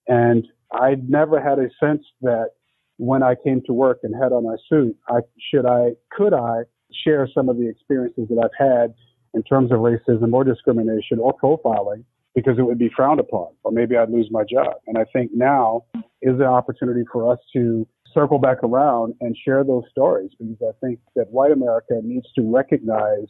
and 0.08 0.46
I 0.72 0.96
never 1.08 1.40
had 1.40 1.60
a 1.60 1.70
sense 1.78 2.04
that 2.22 2.50
when 2.96 3.22
I 3.22 3.36
came 3.36 3.62
to 3.66 3.72
work 3.72 4.00
and 4.02 4.14
had 4.14 4.32
on 4.32 4.44
my 4.44 4.56
suit, 4.68 4.96
I 5.08 5.20
should 5.50 5.66
I 5.66 5.92
could 6.10 6.34
I 6.34 6.62
share 7.04 7.28
some 7.32 7.48
of 7.48 7.58
the 7.58 7.68
experiences 7.68 8.26
that 8.28 8.42
I've 8.42 8.58
had 8.58 8.94
in 9.34 9.44
terms 9.44 9.70
of 9.70 9.78
racism 9.78 10.32
or 10.32 10.42
discrimination 10.42 11.20
or 11.20 11.32
profiling 11.38 12.04
because 12.34 12.58
it 12.58 12.62
would 12.62 12.78
be 12.78 12.90
frowned 12.94 13.20
upon 13.20 13.48
or 13.64 13.72
maybe 13.72 13.96
I'd 13.96 14.10
lose 14.10 14.28
my 14.30 14.44
job. 14.44 14.74
And 14.86 14.96
I 14.96 15.04
think 15.12 15.30
now 15.34 15.84
is 16.22 16.36
an 16.36 16.42
opportunity 16.42 17.02
for 17.12 17.32
us 17.32 17.38
to 17.54 17.86
circle 18.14 18.38
back 18.38 18.62
around 18.62 19.14
and 19.20 19.36
share 19.44 19.64
those 19.64 19.84
stories 19.90 20.30
because 20.38 20.56
I 20.62 20.72
think 20.84 20.98
that 21.16 21.30
white 21.30 21.52
America 21.52 22.00
needs 22.02 22.26
to 22.36 22.42
recognize 22.42 23.26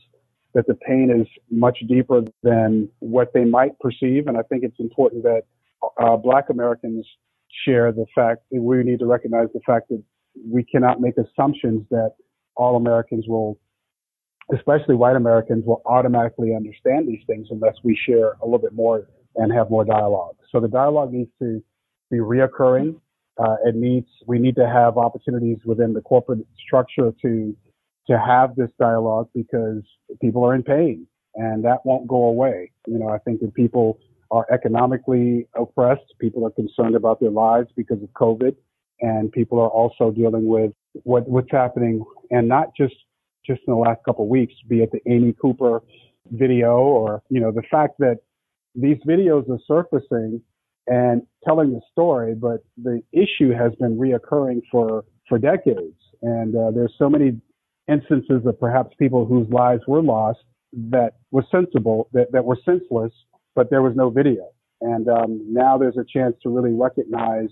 that 0.54 0.66
the 0.66 0.74
pain 0.74 1.10
is 1.10 1.26
much 1.50 1.78
deeper 1.88 2.22
than 2.42 2.88
what 2.98 3.32
they 3.32 3.44
might 3.44 3.78
perceive. 3.78 4.26
And 4.26 4.36
I 4.36 4.42
think 4.42 4.64
it's 4.64 4.80
important 4.80 5.22
that 5.22 5.42
uh, 6.00 6.16
black 6.16 6.50
Americans 6.50 7.06
share 7.64 7.92
the 7.92 8.06
fact 8.14 8.42
that 8.50 8.60
we 8.60 8.82
need 8.82 8.98
to 9.00 9.06
recognize 9.06 9.48
the 9.54 9.60
fact 9.66 9.88
that 9.90 10.02
we 10.44 10.64
cannot 10.64 11.00
make 11.00 11.14
assumptions 11.16 11.84
that 11.90 12.14
all 12.56 12.76
Americans 12.76 13.26
will, 13.28 13.58
especially 14.54 14.94
white 14.94 15.16
Americans, 15.16 15.64
will 15.64 15.82
automatically 15.86 16.54
understand 16.54 17.08
these 17.08 17.22
things 17.26 17.48
unless 17.50 17.74
we 17.82 17.98
share 18.06 18.32
a 18.42 18.44
little 18.44 18.58
bit 18.58 18.72
more 18.72 19.08
and 19.36 19.52
have 19.52 19.70
more 19.70 19.84
dialogue. 19.84 20.36
So 20.50 20.60
the 20.60 20.68
dialogue 20.68 21.12
needs 21.12 21.30
to 21.40 21.62
be 22.10 22.18
reoccurring. 22.18 23.00
Uh, 23.38 23.56
it 23.64 23.74
needs, 23.74 24.08
we 24.26 24.38
need 24.38 24.56
to 24.56 24.68
have 24.68 24.98
opportunities 24.98 25.58
within 25.64 25.92
the 25.92 26.00
corporate 26.00 26.40
structure 26.66 27.12
to, 27.22 27.56
to 28.08 28.18
have 28.18 28.56
this 28.56 28.70
dialogue 28.78 29.28
because 29.34 29.82
people 30.20 30.44
are 30.44 30.54
in 30.54 30.62
pain 30.62 31.06
and 31.36 31.64
that 31.64 31.78
won't 31.84 32.06
go 32.08 32.24
away. 32.24 32.72
You 32.86 32.98
know, 32.98 33.08
I 33.08 33.18
think 33.18 33.40
that 33.40 33.54
people 33.54 33.98
are 34.30 34.46
economically 34.52 35.46
oppressed. 35.56 36.14
People 36.20 36.44
are 36.44 36.50
concerned 36.50 36.96
about 36.96 37.20
their 37.20 37.30
lives 37.30 37.68
because 37.76 38.02
of 38.02 38.08
COVID 38.10 38.56
and 39.00 39.32
people 39.32 39.58
are 39.58 39.68
also 39.68 40.10
dealing 40.10 40.46
with 40.46 40.72
what, 41.04 41.26
what's 41.28 41.50
happening 41.50 42.04
and 42.30 42.48
not 42.48 42.74
just 42.76 42.94
just 43.46 43.60
in 43.66 43.72
the 43.72 43.78
last 43.78 44.00
couple 44.04 44.24
of 44.24 44.30
weeks, 44.30 44.54
be 44.68 44.82
it 44.82 44.90
the 44.92 45.00
Amy 45.10 45.34
Cooper 45.40 45.82
video 46.30 46.78
or 46.78 47.22
you 47.28 47.40
know 47.40 47.50
the 47.50 47.62
fact 47.70 47.94
that 47.98 48.18
these 48.74 48.98
videos 49.06 49.48
are 49.50 49.58
surfacing 49.66 50.40
and 50.86 51.22
telling 51.44 51.72
the 51.72 51.80
story, 51.90 52.34
but 52.34 52.60
the 52.82 53.00
issue 53.12 53.52
has 53.52 53.72
been 53.80 53.96
reoccurring 53.96 54.60
for 54.70 55.04
for 55.28 55.38
decades, 55.38 55.96
and 56.22 56.54
uh, 56.56 56.70
there's 56.70 56.92
so 56.98 57.08
many 57.08 57.40
instances 57.88 58.44
of 58.46 58.58
perhaps 58.58 58.94
people 58.98 59.24
whose 59.24 59.48
lives 59.50 59.82
were 59.86 60.02
lost 60.02 60.38
that 60.72 61.14
were 61.30 61.44
sensible 61.50 62.08
that, 62.12 62.30
that 62.32 62.44
were 62.44 62.58
senseless, 62.64 63.12
but 63.54 63.70
there 63.70 63.82
was 63.82 63.94
no 63.96 64.10
video, 64.10 64.48
and 64.80 65.08
um, 65.08 65.44
now 65.48 65.78
there's 65.78 65.96
a 65.96 66.04
chance 66.04 66.34
to 66.42 66.48
really 66.48 66.74
recognize 66.74 67.48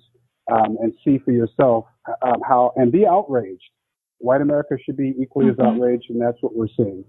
um, 0.51 0.77
and 0.81 0.93
see 1.05 1.19
for 1.19 1.33
yourself 1.33 1.85
um, 2.23 2.41
how 2.47 2.73
and 2.77 2.91
be 2.91 3.07
outraged 3.07 3.71
white 4.19 4.41
America 4.41 4.77
should 4.85 4.97
be 4.97 5.15
equally 5.21 5.47
mm-hmm. 5.47 5.61
as 5.61 5.67
outraged, 5.67 6.11
and 6.11 6.21
that's 6.21 6.39
what 6.41 6.55
we're 6.55 6.69
seeing. 6.77 7.05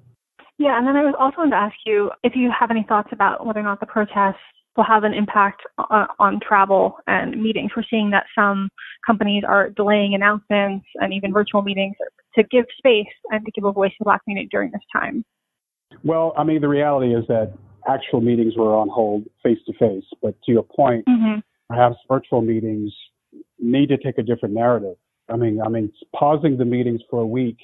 Yeah, 0.57 0.77
and 0.77 0.85
then 0.85 0.95
I 0.95 1.03
was 1.03 1.15
also 1.17 1.37
going 1.37 1.51
to 1.51 1.55
ask 1.55 1.75
you 1.85 2.11
if 2.23 2.33
you 2.35 2.51
have 2.57 2.69
any 2.69 2.85
thoughts 2.87 3.09
about 3.11 3.45
whether 3.45 3.59
or 3.59 3.63
not 3.63 3.79
the 3.79 3.85
protests 3.85 4.41
will 4.75 4.83
have 4.83 5.03
an 5.03 5.13
impact 5.13 5.61
on, 5.89 6.07
on 6.19 6.39
travel 6.45 6.97
and 7.07 7.41
meetings. 7.41 7.71
We're 7.75 7.83
seeing 7.89 8.11
that 8.11 8.25
some 8.35 8.69
companies 9.05 9.43
are 9.47 9.69
delaying 9.69 10.15
announcements 10.15 10.85
and 10.95 11.13
even 11.13 11.33
virtual 11.33 11.61
meetings 11.61 11.95
to 12.35 12.43
give 12.43 12.65
space 12.77 13.07
and 13.31 13.45
to 13.45 13.51
give 13.51 13.63
a 13.63 13.71
voice 13.71 13.91
to 13.91 13.95
the 13.99 14.05
Black 14.05 14.23
community 14.23 14.49
during 14.51 14.71
this 14.71 14.81
time. 14.93 15.23
Well, 16.03 16.33
I 16.37 16.43
mean, 16.43 16.61
the 16.61 16.67
reality 16.67 17.15
is 17.15 17.25
that 17.27 17.53
actual 17.89 18.21
meetings 18.21 18.55
were 18.55 18.75
on 18.75 18.89
hold 18.89 19.23
face 19.43 19.57
to 19.65 19.73
face, 19.73 20.05
but 20.21 20.35
to 20.43 20.51
your 20.51 20.63
point, 20.63 21.05
mm-hmm. 21.07 21.39
perhaps 21.69 21.95
virtual 22.07 22.41
meetings 22.41 22.93
need 23.59 23.89
to 23.89 23.97
take 23.97 24.17
a 24.17 24.23
different 24.23 24.55
narrative. 24.55 24.95
I 25.31 25.35
mean, 25.35 25.61
I 25.63 25.69
mean, 25.69 25.91
pausing 26.15 26.57
the 26.57 26.65
meetings 26.65 27.01
for 27.09 27.21
a 27.21 27.27
week 27.27 27.57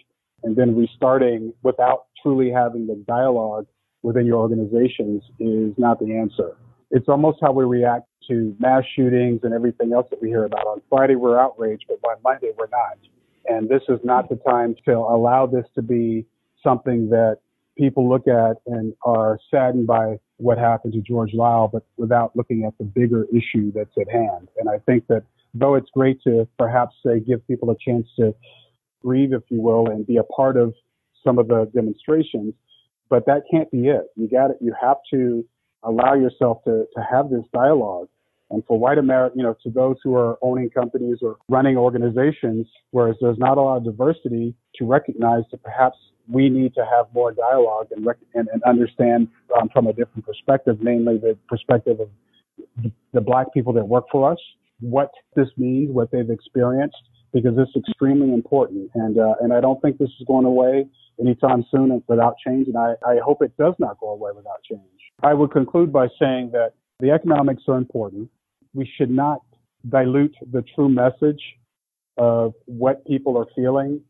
and 0.43 0.55
then 0.55 0.75
restarting 0.75 1.53
without 1.63 2.05
truly 2.21 2.51
having 2.51 2.87
the 2.87 2.95
dialogue 3.07 3.67
within 4.03 4.25
your 4.25 4.37
organizations 4.37 5.23
is 5.39 5.73
not 5.77 5.99
the 5.99 6.15
answer. 6.15 6.55
It's 6.91 7.09
almost 7.09 7.39
how 7.41 7.51
we 7.51 7.63
react 7.65 8.05
to 8.27 8.55
mass 8.59 8.83
shootings 8.95 9.41
and 9.43 9.53
everything 9.53 9.93
else 9.93 10.07
that 10.11 10.21
we 10.21 10.29
hear 10.29 10.45
about. 10.45 10.65
On 10.67 10.81
Friday, 10.89 11.15
we're 11.15 11.39
outraged, 11.39 11.85
but 11.87 12.01
by 12.01 12.13
Monday, 12.23 12.51
we're 12.57 12.69
not. 12.69 12.97
And 13.47 13.67
this 13.69 13.81
is 13.89 13.99
not 14.03 14.29
the 14.29 14.37
time 14.47 14.75
to 14.85 14.93
allow 14.93 15.45
this 15.45 15.65
to 15.75 15.81
be 15.81 16.25
something 16.63 17.09
that 17.09 17.39
people 17.77 18.07
look 18.07 18.27
at 18.27 18.57
and 18.67 18.93
are 19.03 19.39
saddened 19.51 19.87
by 19.87 20.17
what 20.37 20.57
happened 20.57 20.93
to 20.93 21.01
George 21.01 21.31
Floyd, 21.31 21.71
but 21.71 21.83
without 21.97 22.35
looking 22.35 22.65
at 22.65 22.77
the 22.77 22.83
bigger 22.83 23.25
issue 23.33 23.71
that's 23.73 23.95
at 23.99 24.09
hand. 24.09 24.49
And 24.57 24.69
I 24.69 24.79
think 24.79 25.07
that 25.07 25.23
though 25.55 25.75
it's 25.75 25.89
great 25.93 26.21
to 26.23 26.47
perhaps 26.59 26.95
say 27.03 27.19
give 27.19 27.45
people 27.47 27.71
a 27.71 27.75
chance 27.83 28.07
to 28.19 28.35
grieve, 29.01 29.33
if 29.33 29.43
you 29.49 29.61
will, 29.61 29.89
and 29.89 30.05
be 30.05 30.17
a 30.17 30.23
part 30.23 30.57
of 30.57 30.73
some 31.23 31.39
of 31.39 31.47
the 31.47 31.69
demonstrations, 31.73 32.53
but 33.09 33.25
that 33.25 33.43
can't 33.49 33.71
be 33.71 33.87
it. 33.87 34.03
You 34.15 34.27
got 34.29 34.51
it. 34.51 34.57
You 34.59 34.73
have 34.79 34.97
to 35.11 35.45
allow 35.83 36.13
yourself 36.13 36.63
to, 36.65 36.85
to 36.95 37.03
have 37.09 37.29
this 37.29 37.43
dialogue. 37.53 38.09
And 38.51 38.63
for 38.67 38.77
white 38.77 38.99
America, 38.99 39.35
you 39.37 39.43
know, 39.43 39.55
to 39.63 39.69
those 39.71 39.95
who 40.03 40.15
are 40.15 40.37
owning 40.41 40.69
companies 40.69 41.17
or 41.21 41.37
running 41.49 41.77
organizations, 41.77 42.67
whereas 42.91 43.15
there's 43.19 43.39
not 43.39 43.57
a 43.57 43.61
lot 43.61 43.77
of 43.77 43.85
diversity, 43.85 44.53
to 44.75 44.85
recognize 44.85 45.43
that 45.51 45.63
perhaps 45.63 45.97
we 46.27 46.49
need 46.49 46.73
to 46.75 46.85
have 46.85 47.05
more 47.13 47.31
dialogue 47.31 47.87
and, 47.91 48.05
rec- 48.05 48.17
and, 48.33 48.47
and 48.53 48.61
understand 48.63 49.27
um, 49.59 49.69
from 49.69 49.87
a 49.87 49.93
different 49.93 50.25
perspective, 50.25 50.77
namely 50.81 51.17
the 51.17 51.37
perspective 51.47 51.99
of 51.99 52.09
the, 52.83 52.91
the 53.13 53.21
black 53.21 53.51
people 53.53 53.73
that 53.73 53.87
work 53.87 54.05
for 54.11 54.31
us 54.31 54.39
what 54.79 55.11
this 55.35 55.47
means, 55.57 55.91
what 55.91 56.11
they've 56.11 56.29
experienced, 56.29 56.97
because 57.33 57.53
it's 57.57 57.75
extremely 57.75 58.33
important. 58.33 58.89
And 58.95 59.17
uh, 59.19 59.35
and 59.41 59.53
I 59.53 59.61
don't 59.61 59.81
think 59.81 59.97
this 59.97 60.09
is 60.19 60.25
going 60.27 60.45
away 60.45 60.85
anytime 61.19 61.65
soon 61.71 62.03
without 62.07 62.35
change. 62.45 62.67
And 62.67 62.77
I, 62.77 62.95
I 63.05 63.17
hope 63.23 63.41
it 63.41 63.55
does 63.57 63.73
not 63.79 63.99
go 63.99 64.09
away 64.09 64.31
without 64.35 64.61
change. 64.69 64.81
I 65.23 65.33
would 65.33 65.51
conclude 65.51 65.91
by 65.93 66.07
saying 66.19 66.51
that 66.51 66.73
the 66.99 67.11
economics 67.11 67.63
are 67.67 67.77
important. 67.77 68.29
We 68.73 68.89
should 68.97 69.09
not 69.09 69.41
dilute 69.87 70.35
the 70.51 70.63
true 70.75 70.89
message 70.89 71.41
of 72.17 72.53
what 72.65 73.05
people 73.05 73.37
are 73.37 73.47
feeling 73.55 74.01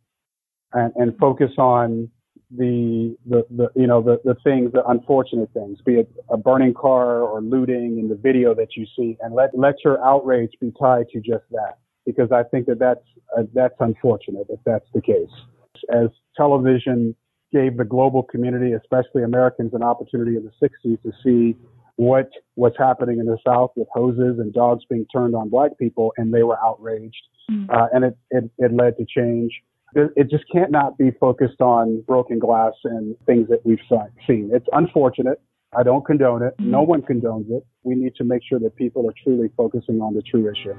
and, 0.73 0.93
and 0.95 1.17
focus 1.17 1.51
on 1.57 2.09
the, 2.51 3.15
the, 3.25 3.45
the 3.49 3.69
you 3.75 3.87
know, 3.87 4.01
the, 4.01 4.19
the 4.23 4.35
things, 4.43 4.71
the 4.73 4.85
unfortunate 4.85 5.49
things, 5.53 5.79
be 5.85 5.95
it 5.95 6.11
a 6.29 6.37
burning 6.37 6.73
car 6.73 7.21
or 7.21 7.41
looting 7.41 7.99
in 7.99 8.07
the 8.09 8.15
video 8.15 8.53
that 8.55 8.75
you 8.75 8.85
see, 8.97 9.17
and 9.21 9.33
let, 9.33 9.57
let 9.57 9.75
your 9.83 10.03
outrage 10.05 10.51
be 10.59 10.71
tied 10.79 11.09
to 11.09 11.19
just 11.19 11.43
that. 11.51 11.77
Because 12.05 12.31
I 12.31 12.43
think 12.43 12.67
that 12.67 12.79
that's, 12.79 13.05
uh, 13.37 13.43
that's 13.53 13.75
unfortunate 13.79 14.47
if 14.49 14.59
that's 14.65 14.85
the 14.93 15.01
case. 15.01 15.29
As 15.91 16.09
television 16.37 17.15
gave 17.51 17.77
the 17.77 17.85
global 17.85 18.21
community, 18.23 18.73
especially 18.73 19.23
Americans, 19.23 19.73
an 19.73 19.81
opportunity 19.81 20.35
in 20.35 20.43
the 20.43 20.67
60s 20.67 21.01
to 21.01 21.11
see 21.23 21.57
what 21.95 22.29
was 22.55 22.73
happening 22.77 23.19
in 23.19 23.25
the 23.25 23.37
South 23.45 23.71
with 23.75 23.87
hoses 23.93 24.39
and 24.39 24.53
dogs 24.53 24.83
being 24.89 25.05
turned 25.11 25.35
on 25.35 25.49
black 25.49 25.71
people, 25.79 26.13
and 26.17 26.33
they 26.33 26.43
were 26.43 26.59
outraged. 26.63 27.23
Mm-hmm. 27.49 27.69
Uh, 27.69 27.87
and 27.93 28.03
it, 28.05 28.17
it, 28.31 28.51
it 28.57 28.73
led 28.73 28.97
to 28.97 29.05
change 29.05 29.51
it 29.95 30.29
just 30.29 30.43
can't 30.51 30.71
not 30.71 30.97
be 30.97 31.11
focused 31.19 31.61
on 31.61 32.01
broken 32.01 32.37
glass 32.37 32.73
and 32.83 33.15
things 33.25 33.47
that 33.49 33.65
we've 33.65 33.79
seen. 34.27 34.49
It's 34.53 34.67
unfortunate. 34.73 35.41
I 35.77 35.83
don't 35.83 36.05
condone 36.05 36.43
it. 36.43 36.53
No 36.59 36.81
mm-hmm. 36.81 36.89
one 36.89 37.01
condones 37.01 37.49
it. 37.49 37.65
We 37.83 37.95
need 37.95 38.15
to 38.15 38.23
make 38.23 38.41
sure 38.47 38.59
that 38.59 38.75
people 38.75 39.09
are 39.09 39.13
truly 39.23 39.49
focusing 39.57 40.01
on 40.01 40.13
the 40.13 40.21
true 40.21 40.51
issue. 40.51 40.75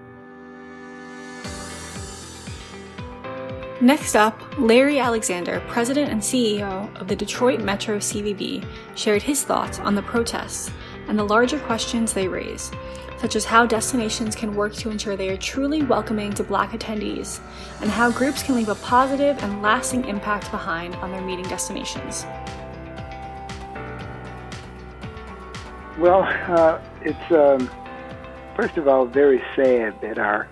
Next 3.82 4.16
up, 4.16 4.40
Larry 4.58 4.99
Alexander, 4.99 5.62
president 5.68 6.11
and 6.11 6.23
CEO 6.23 6.94
of 6.99 7.08
the 7.08 7.16
Detroit 7.16 7.61
Metro 7.61 7.99
CVB, 7.99 8.66
shared 8.94 9.23
his 9.23 9.44
thoughts 9.44 9.78
on 9.78 9.94
the 9.94 10.02
protests 10.02 10.70
and 11.08 11.18
the 11.18 11.25
larger 11.25 11.58
questions 11.58 12.14
they 12.14 12.26
raise, 12.26 12.70
such 13.18 13.37
as 13.37 13.44
how 13.44 13.66
destinations 13.66 14.35
can 14.35 14.54
work 14.54 14.75
to 14.75 14.90
ensure 14.90 15.16
they 15.16 15.28
are 15.28 15.37
truly 15.37 15.82
welcoming 15.82 16.32
to 16.35 16.44
Black 16.44 16.70
attendees, 16.70 17.40
and 17.80 17.90
how 17.90 18.11
groups 18.11 18.42
can 18.42 18.54
leave 18.54 18.68
a 18.68 18.75
positive 18.76 19.37
and 19.42 19.62
lasting 19.62 20.04
impact 20.06 20.50
behind 20.50 20.94
on 20.96 21.11
their 21.11 21.23
meeting 21.23 21.46
destinations. 21.46 22.25
Well, 25.99 26.23
uh, 26.23 26.80
it's 27.00 27.32
um, 27.32 27.70
first 28.54 28.76
of 28.76 28.87
all 28.87 29.06
very 29.06 29.42
sad 29.54 30.00
that 30.02 30.18
our 30.18 30.49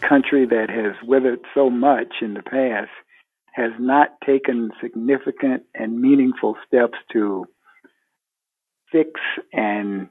country 0.00 0.46
that 0.46 0.70
has 0.70 0.94
weathered 1.06 1.40
so 1.54 1.70
much 1.70 2.14
in 2.20 2.34
the 2.34 2.42
past 2.42 2.90
has 3.52 3.70
not 3.78 4.08
taken 4.26 4.70
significant 4.80 5.62
and 5.74 6.00
meaningful 6.00 6.56
steps 6.66 6.98
to 7.12 7.46
fix 8.90 9.10
and 9.52 10.08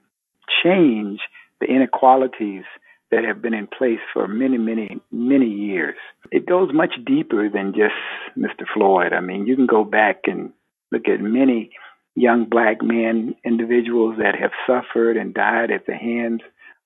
change 0.63 1.19
the 1.59 1.67
inequalities 1.67 2.63
that 3.11 3.23
have 3.23 3.41
been 3.41 3.53
in 3.53 3.67
place 3.67 3.99
for 4.11 4.27
many, 4.27 4.57
many, 4.57 4.99
many 5.11 5.47
years. 5.47 5.95
It 6.31 6.47
goes 6.47 6.69
much 6.73 6.93
deeper 7.05 7.47
than 7.49 7.73
just 7.73 7.93
Mr. 8.37 8.65
Floyd. 8.73 9.13
I 9.13 9.19
mean, 9.19 9.45
you 9.45 9.55
can 9.55 9.67
go 9.67 9.83
back 9.83 10.21
and 10.25 10.51
look 10.91 11.07
at 11.07 11.21
many 11.21 11.71
young 12.15 12.45
black 12.45 12.77
men, 12.81 13.35
individuals 13.45 14.15
that 14.17 14.35
have 14.39 14.51
suffered 14.65 15.17
and 15.17 15.33
died 15.33 15.71
at 15.71 15.85
the 15.85 15.95
hands 15.95 16.41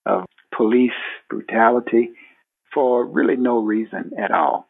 of 0.06 0.26
police 0.56 0.92
brutality 1.30 2.12
for 2.74 3.06
really 3.06 3.36
no 3.36 3.60
reason 3.60 4.12
at 4.22 4.32
all. 4.32 4.68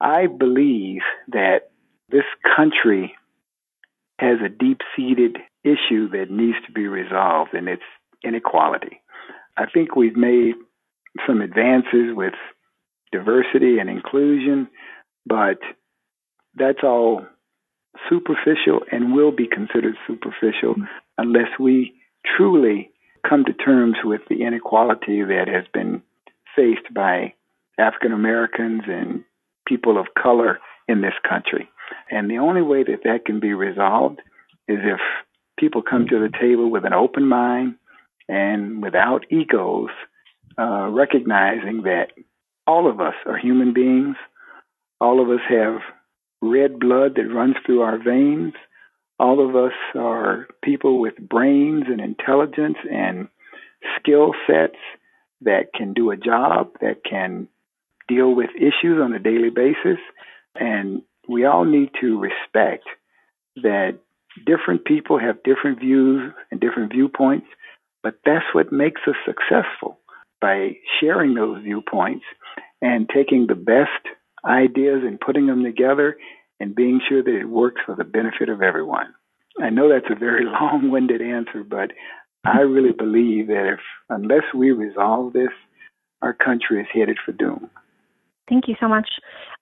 I 0.00 0.26
believe 0.26 1.02
that 1.28 1.70
this 2.08 2.24
country 2.56 3.14
has 4.18 4.38
a 4.44 4.48
deep 4.48 4.80
seated 4.96 5.38
issue 5.62 6.08
that 6.10 6.30
needs 6.30 6.56
to 6.66 6.72
be 6.72 6.86
resolved, 6.86 7.54
and 7.54 7.68
it's 7.68 7.82
inequality. 8.24 9.02
I 9.56 9.66
think 9.72 9.96
we've 9.96 10.16
made 10.16 10.54
some 11.26 11.40
advances 11.40 12.14
with 12.14 12.34
diversity 13.12 13.78
and 13.78 13.90
inclusion, 13.90 14.68
but 15.26 15.58
that's 16.54 16.82
all 16.82 17.26
superficial 18.08 18.80
and 18.90 19.14
will 19.14 19.32
be 19.32 19.46
considered 19.46 19.96
superficial 20.06 20.74
unless 21.18 21.58
we 21.58 21.94
truly 22.36 22.90
come 23.28 23.44
to 23.44 23.52
terms 23.52 23.96
with 24.04 24.20
the 24.28 24.42
inequality 24.42 25.22
that 25.22 25.46
has 25.48 25.64
been 25.72 26.02
faced 26.56 26.92
by 26.94 27.34
African 27.78 28.12
Americans 28.12 28.82
and 28.86 29.24
people 29.66 29.98
of 29.98 30.06
color 30.20 30.58
in 30.88 31.00
this 31.00 31.14
country. 31.28 31.68
And 32.10 32.30
the 32.30 32.38
only 32.38 32.62
way 32.62 32.82
that 32.84 33.04
that 33.04 33.24
can 33.24 33.40
be 33.40 33.52
resolved 33.52 34.20
is 34.68 34.78
if 34.82 35.00
people 35.58 35.82
come 35.82 36.06
to 36.08 36.18
the 36.18 36.30
table 36.40 36.70
with 36.70 36.84
an 36.84 36.94
open 36.94 37.28
mind 37.28 37.74
and 38.30 38.80
without 38.80 39.26
egos, 39.30 39.90
uh, 40.56 40.88
recognizing 40.90 41.82
that 41.82 42.12
all 42.66 42.88
of 42.88 43.00
us 43.00 43.14
are 43.26 43.36
human 43.36 43.74
beings. 43.74 44.16
All 45.00 45.20
of 45.20 45.28
us 45.30 45.44
have 45.48 45.80
red 46.40 46.78
blood 46.78 47.16
that 47.16 47.34
runs 47.34 47.56
through 47.66 47.82
our 47.82 47.98
veins. 47.98 48.52
All 49.18 49.46
of 49.46 49.56
us 49.56 49.72
are 49.96 50.46
people 50.62 51.00
with 51.00 51.16
brains 51.16 51.84
and 51.88 52.00
intelligence 52.00 52.76
and 52.90 53.28
skill 53.98 54.32
sets 54.46 54.78
that 55.40 55.72
can 55.74 55.92
do 55.92 56.12
a 56.12 56.16
job, 56.16 56.70
that 56.80 57.02
can 57.02 57.48
deal 58.06 58.34
with 58.34 58.50
issues 58.56 59.00
on 59.02 59.12
a 59.12 59.18
daily 59.18 59.50
basis. 59.50 59.98
And 60.54 61.02
we 61.28 61.44
all 61.44 61.64
need 61.64 61.90
to 62.00 62.20
respect 62.20 62.84
that 63.56 63.98
different 64.46 64.84
people 64.84 65.18
have 65.18 65.42
different 65.42 65.80
views 65.80 66.32
and 66.50 66.60
different 66.60 66.92
viewpoints, 66.92 67.46
but 68.02 68.14
that's 68.24 68.44
what 68.52 68.72
makes 68.72 69.00
us 69.06 69.16
successful 69.24 69.98
by 70.40 70.76
sharing 71.00 71.34
those 71.34 71.62
viewpoints 71.62 72.24
and 72.80 73.08
taking 73.14 73.46
the 73.46 73.54
best 73.54 74.16
ideas 74.44 75.00
and 75.04 75.20
putting 75.20 75.46
them 75.46 75.62
together 75.62 76.16
and 76.58 76.74
being 76.74 77.00
sure 77.06 77.22
that 77.22 77.38
it 77.38 77.48
works 77.48 77.80
for 77.84 77.94
the 77.94 78.04
benefit 78.04 78.48
of 78.48 78.62
everyone. 78.62 79.14
I 79.60 79.70
know 79.70 79.88
that's 79.88 80.10
a 80.10 80.18
very 80.18 80.44
long 80.60 80.90
winded 80.90 81.20
answer, 81.20 81.64
but 81.64 81.90
I 82.44 82.60
really 82.60 82.92
believe 82.92 83.48
that 83.48 83.74
if 83.74 83.80
unless 84.08 84.44
we 84.54 84.70
resolve 84.70 85.32
this, 85.32 85.50
our 86.22 86.32
country 86.32 86.80
is 86.80 86.86
headed 86.92 87.18
for 87.24 87.32
doom. 87.32 87.70
Thank 88.48 88.66
you 88.66 88.74
so 88.80 88.88
much. 88.88 89.08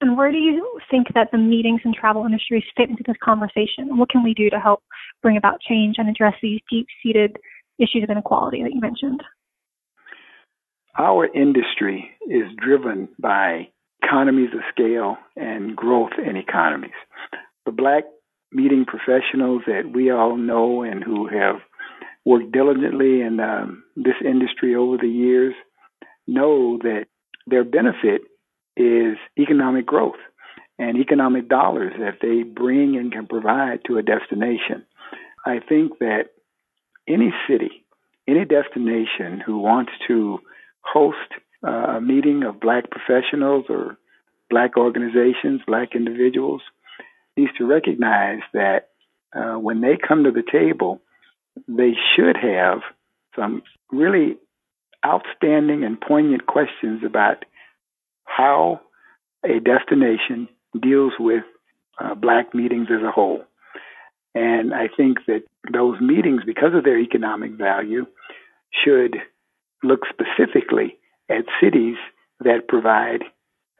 And 0.01 0.17
where 0.17 0.33
do 0.33 0.39
you 0.39 0.81
think 0.91 1.09
that 1.15 1.29
the 1.31 1.39
meetings 1.39 1.83
and 1.85 1.95
travel 1.95 2.25
industries 2.25 2.65
fit 2.77 2.89
into 2.89 3.03
this 3.07 3.17
conversation? 3.23 3.99
what 3.99 4.09
can 4.09 4.23
we 4.25 4.33
do 4.33 4.49
to 4.49 4.59
help 4.59 4.83
bring 5.23 5.37
about 5.37 5.61
change 5.61 5.97
and 5.99 6.09
address 6.09 6.35
these 6.41 6.61
deep 6.71 6.87
seated 7.03 7.37
issues 7.79 8.03
of 8.03 8.11
inequality 8.11 8.63
that 8.63 8.73
you 8.73 8.81
mentioned? 8.81 9.23
Our 10.97 11.27
industry 11.27 12.11
is 12.29 12.47
driven 12.57 13.09
by 13.19 13.69
economies 14.03 14.51
of 14.53 14.61
scale 14.71 15.17
and 15.37 15.77
growth 15.77 16.13
in 16.19 16.37
economies. 16.37 16.91
The 17.67 17.73
black 17.73 18.05
meeting 18.51 18.85
professionals 18.85 19.63
that 19.67 19.91
we 19.93 20.11
all 20.11 20.37
know 20.37 20.83
and 20.83 21.05
who 21.05 21.29
have 21.29 21.57
worked 22.25 22.53
diligently 22.53 23.21
in 23.21 23.41
um, 23.41 23.85
this 23.97 24.17
industry 24.25 24.75
over 24.75 24.97
the 24.97 25.09
years 25.09 25.55
know 26.27 26.79
that 26.79 27.07
their 27.47 27.65
benefit 27.65 28.23
is 28.77 29.17
economic 29.39 29.87
growth 29.87 30.19
and 30.79 30.97
economic 30.99 31.49
dollars 31.49 31.93
that 31.99 32.19
they 32.23 32.43
bring 32.43 32.97
and 32.97 33.13
can 33.13 33.27
provide 33.27 33.81
to 33.87 33.99
a 33.99 34.03
destination. 34.03 34.85
I 35.45 35.61
think 35.67 35.99
that 35.99 36.27
any 37.09 37.33
city, 37.49 37.85
any 38.27 38.45
destination 38.45 39.41
who 39.45 39.59
wants 39.59 39.93
to 40.07 40.39
host 40.81 41.17
uh, 41.67 41.97
a 41.97 42.01
meeting 42.01 42.45
of 42.45 42.61
black 42.61 42.85
professionals 42.91 43.65
or 43.69 43.97
black 44.51 44.77
organizations, 44.77 45.61
black 45.67 45.95
individuals, 45.95 46.63
needs 47.37 47.53
to 47.59 47.67
recognize 47.67 48.41
that 48.53 48.91
uh, 49.35 49.59
when 49.59 49.81
they 49.81 49.97
come 49.97 50.25
to 50.25 50.31
the 50.31 50.43
table, 50.51 51.01
they 51.67 51.93
should 52.15 52.37
have 52.37 52.81
some 53.37 53.63
really 53.91 54.37
outstanding 55.07 55.85
and 55.85 56.01
poignant 56.01 56.47
questions 56.47 57.03
about 57.05 57.45
how 58.25 58.81
a 59.45 59.61
destination 59.61 60.49
deals 60.81 61.13
with 61.19 61.45
uh, 62.01 62.15
black 62.15 62.55
meetings 62.55 62.89
as 62.91 63.03
a 63.03 63.11
whole. 63.11 63.45
And 64.35 64.75
I 64.75 64.89
think 64.95 65.19
that 65.27 65.43
those 65.73 66.01
meetings, 66.01 66.43
because 66.45 66.75
of 66.75 66.85
their 66.85 66.99
economic 66.99 67.53
value, 67.53 68.07
should 68.85 69.17
look 69.83 70.01
specifically 70.09 70.99
at 71.31 71.45
cities 71.61 71.97
that 72.41 72.69
provide 72.69 73.23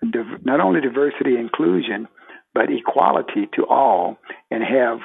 div- 0.03 0.45
not 0.45 0.61
only 0.61 0.81
diversity 0.81 1.37
inclusion, 1.37 2.09
but 2.55 2.71
equality 2.71 3.49
to 3.55 3.67
all 3.67 4.19
and 4.51 4.63
have 4.63 4.99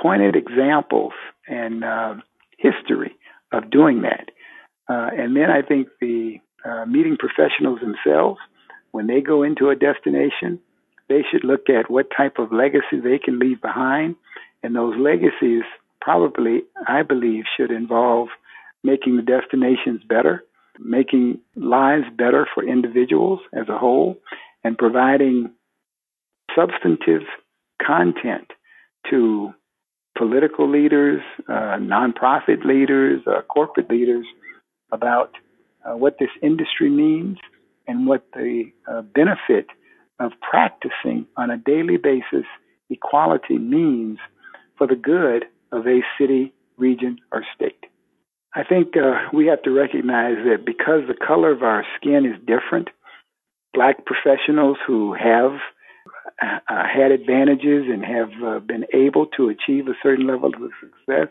pointed 0.00 0.36
examples 0.36 1.12
and 1.48 1.84
uh, 1.84 2.14
history 2.58 3.16
of 3.52 3.70
doing 3.70 4.02
that. 4.02 4.30
Uh, 4.88 5.10
and 5.16 5.36
then 5.36 5.50
I 5.50 5.62
think 5.62 5.88
the 6.00 6.40
uh, 6.64 6.84
meeting 6.86 7.16
professionals 7.16 7.80
themselves, 7.80 8.38
when 8.90 9.06
they 9.06 9.20
go 9.20 9.42
into 9.42 9.70
a 9.70 9.76
destination, 9.76 10.60
they 11.08 11.22
should 11.30 11.44
look 11.44 11.68
at 11.68 11.90
what 11.90 12.06
type 12.16 12.38
of 12.38 12.52
legacy 12.52 13.00
they 13.02 13.18
can 13.18 13.38
leave 13.38 13.60
behind. 13.60 14.16
And 14.62 14.74
those 14.74 14.94
legacies 14.98 15.62
probably, 16.04 16.64
I 16.86 17.02
believe, 17.02 17.44
should 17.56 17.70
involve 17.70 18.28
making 18.82 19.16
the 19.16 19.22
destinations 19.22 20.02
better, 20.06 20.44
making 20.78 21.40
lives 21.56 22.04
better 22.16 22.46
for 22.52 22.62
individuals 22.62 23.40
as 23.54 23.70
a 23.70 23.78
whole, 23.78 24.18
and 24.62 24.76
providing 24.76 25.50
substantive 26.54 27.22
content 27.84 28.50
to 29.10 29.54
political 30.16 30.70
leaders, 30.70 31.22
uh, 31.48 31.78
nonprofit 31.80 32.64
leaders, 32.64 33.22
uh, 33.26 33.40
corporate 33.42 33.90
leaders 33.90 34.26
about 34.92 35.32
uh, 35.84 35.96
what 35.96 36.18
this 36.20 36.28
industry 36.42 36.90
means 36.90 37.38
and 37.88 38.06
what 38.06 38.26
the 38.34 38.64
uh, 38.90 39.00
benefit 39.00 39.66
of 40.20 40.32
practicing 40.42 41.26
on 41.38 41.50
a 41.50 41.56
daily 41.56 41.96
basis 41.96 42.46
equality 42.90 43.58
means 43.58 44.18
for 44.76 44.86
the 44.86 44.94
good 44.94 45.44
of 45.74 45.86
a 45.86 46.00
city, 46.18 46.52
region, 46.76 47.18
or 47.32 47.44
state. 47.54 47.84
I 48.54 48.62
think 48.62 48.96
uh, 48.96 49.28
we 49.32 49.46
have 49.46 49.62
to 49.62 49.70
recognize 49.70 50.36
that 50.44 50.64
because 50.64 51.02
the 51.08 51.26
color 51.26 51.50
of 51.50 51.62
our 51.62 51.84
skin 51.96 52.24
is 52.24 52.38
different, 52.46 52.88
black 53.72 54.06
professionals 54.06 54.78
who 54.86 55.12
have 55.12 55.52
uh, 56.40 56.58
had 56.68 57.10
advantages 57.10 57.84
and 57.88 58.04
have 58.04 58.30
uh, 58.44 58.58
been 58.60 58.84
able 58.94 59.26
to 59.36 59.48
achieve 59.48 59.88
a 59.88 59.94
certain 60.02 60.26
level 60.26 60.50
of 60.54 60.70
success 60.80 61.28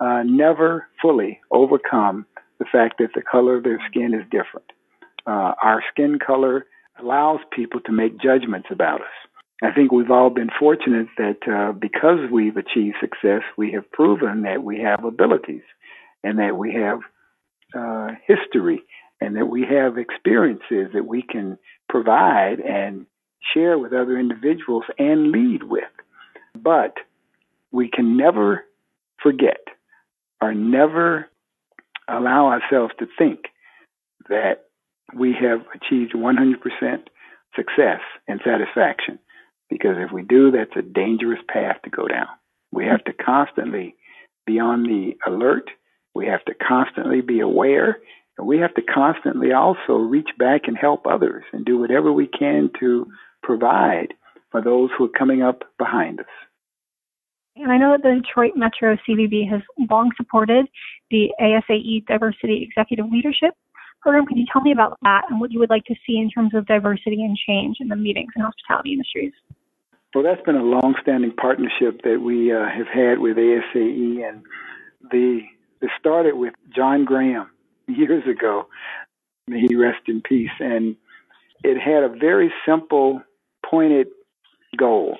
uh, 0.00 0.22
never 0.24 0.86
fully 1.00 1.40
overcome 1.50 2.26
the 2.58 2.66
fact 2.70 2.98
that 2.98 3.10
the 3.14 3.22
color 3.22 3.56
of 3.56 3.64
their 3.64 3.80
skin 3.88 4.14
is 4.14 4.24
different. 4.24 4.70
Uh, 5.26 5.54
our 5.62 5.82
skin 5.92 6.18
color 6.24 6.66
allows 7.00 7.40
people 7.50 7.80
to 7.80 7.92
make 7.92 8.20
judgments 8.20 8.68
about 8.70 9.00
us. 9.00 9.25
I 9.62 9.72
think 9.72 9.90
we've 9.90 10.10
all 10.10 10.30
been 10.30 10.50
fortunate 10.58 11.08
that 11.16 11.48
uh, 11.48 11.72
because 11.72 12.30
we've 12.30 12.56
achieved 12.56 12.96
success, 13.00 13.42
we 13.56 13.72
have 13.72 13.90
proven 13.90 14.42
that 14.42 14.62
we 14.62 14.80
have 14.80 15.04
abilities 15.04 15.62
and 16.22 16.38
that 16.38 16.56
we 16.56 16.74
have 16.74 17.00
uh, 17.74 18.14
history 18.26 18.82
and 19.20 19.36
that 19.36 19.46
we 19.46 19.62
have 19.62 19.96
experiences 19.96 20.92
that 20.92 21.06
we 21.06 21.22
can 21.22 21.58
provide 21.88 22.60
and 22.60 23.06
share 23.54 23.78
with 23.78 23.92
other 23.92 24.18
individuals 24.18 24.84
and 24.98 25.32
lead 25.32 25.62
with. 25.62 25.84
But 26.54 26.96
we 27.70 27.88
can 27.88 28.16
never 28.16 28.64
forget 29.22 29.60
or 30.40 30.52
never 30.54 31.28
allow 32.08 32.46
ourselves 32.46 32.92
to 32.98 33.06
think 33.18 33.46
that 34.28 34.66
we 35.14 35.34
have 35.40 35.60
achieved 35.74 36.12
100% 36.12 36.54
success 37.54 38.00
and 38.28 38.40
satisfaction. 38.44 39.18
Because 39.68 39.96
if 39.98 40.12
we 40.12 40.22
do, 40.22 40.50
that's 40.50 40.76
a 40.76 40.82
dangerous 40.82 41.40
path 41.48 41.76
to 41.84 41.90
go 41.90 42.06
down. 42.06 42.28
We 42.72 42.84
have 42.86 43.04
to 43.04 43.12
constantly 43.12 43.96
be 44.46 44.58
on 44.60 44.84
the 44.84 45.16
alert. 45.26 45.70
We 46.14 46.26
have 46.26 46.44
to 46.44 46.54
constantly 46.54 47.20
be 47.20 47.40
aware. 47.40 47.98
And 48.38 48.46
we 48.46 48.58
have 48.58 48.74
to 48.74 48.82
constantly 48.82 49.52
also 49.52 49.94
reach 49.94 50.30
back 50.38 50.62
and 50.66 50.76
help 50.76 51.06
others 51.06 51.44
and 51.52 51.64
do 51.64 51.78
whatever 51.78 52.12
we 52.12 52.26
can 52.26 52.70
to 52.80 53.06
provide 53.42 54.14
for 54.50 54.62
those 54.62 54.90
who 54.96 55.06
are 55.06 55.18
coming 55.18 55.42
up 55.42 55.62
behind 55.78 56.20
us. 56.20 56.26
And 57.56 57.72
I 57.72 57.78
know 57.78 57.92
that 57.92 58.02
the 58.02 58.20
Detroit 58.22 58.52
Metro 58.54 58.96
CVB 59.08 59.50
has 59.50 59.62
long 59.90 60.10
supported 60.16 60.66
the 61.10 61.32
ASAE 61.40 62.04
Diversity 62.06 62.62
Executive 62.62 63.06
Leadership 63.10 63.54
Program. 64.06 64.24
Can 64.24 64.36
you 64.36 64.46
tell 64.52 64.62
me 64.62 64.70
about 64.70 64.96
that 65.02 65.24
and 65.28 65.40
what 65.40 65.50
you 65.50 65.58
would 65.58 65.68
like 65.68 65.84
to 65.86 65.96
see 66.06 66.16
in 66.16 66.30
terms 66.30 66.54
of 66.54 66.64
diversity 66.66 67.24
and 67.24 67.36
change 67.36 67.78
in 67.80 67.88
the 67.88 67.96
meetings 67.96 68.30
and 68.36 68.44
hospitality 68.44 68.92
industries? 68.92 69.32
Well, 70.14 70.22
that's 70.22 70.40
been 70.42 70.54
a 70.54 70.62
long-standing 70.62 71.32
partnership 71.32 72.02
that 72.04 72.20
we 72.22 72.52
uh, 72.52 72.66
have 72.70 72.86
had 72.86 73.18
with 73.18 73.36
ASAE, 73.36 74.28
and 74.28 74.44
the 75.10 75.40
it 75.82 75.90
started 75.98 76.36
with 76.36 76.54
John 76.72 77.04
Graham 77.04 77.50
years 77.88 78.22
ago. 78.28 78.68
May 79.48 79.62
he 79.68 79.74
rest 79.74 80.02
in 80.06 80.22
peace. 80.22 80.50
And 80.60 80.94
it 81.64 81.76
had 81.76 82.04
a 82.04 82.08
very 82.08 82.52
simple, 82.64 83.22
pointed 83.68 84.06
goal, 84.76 85.18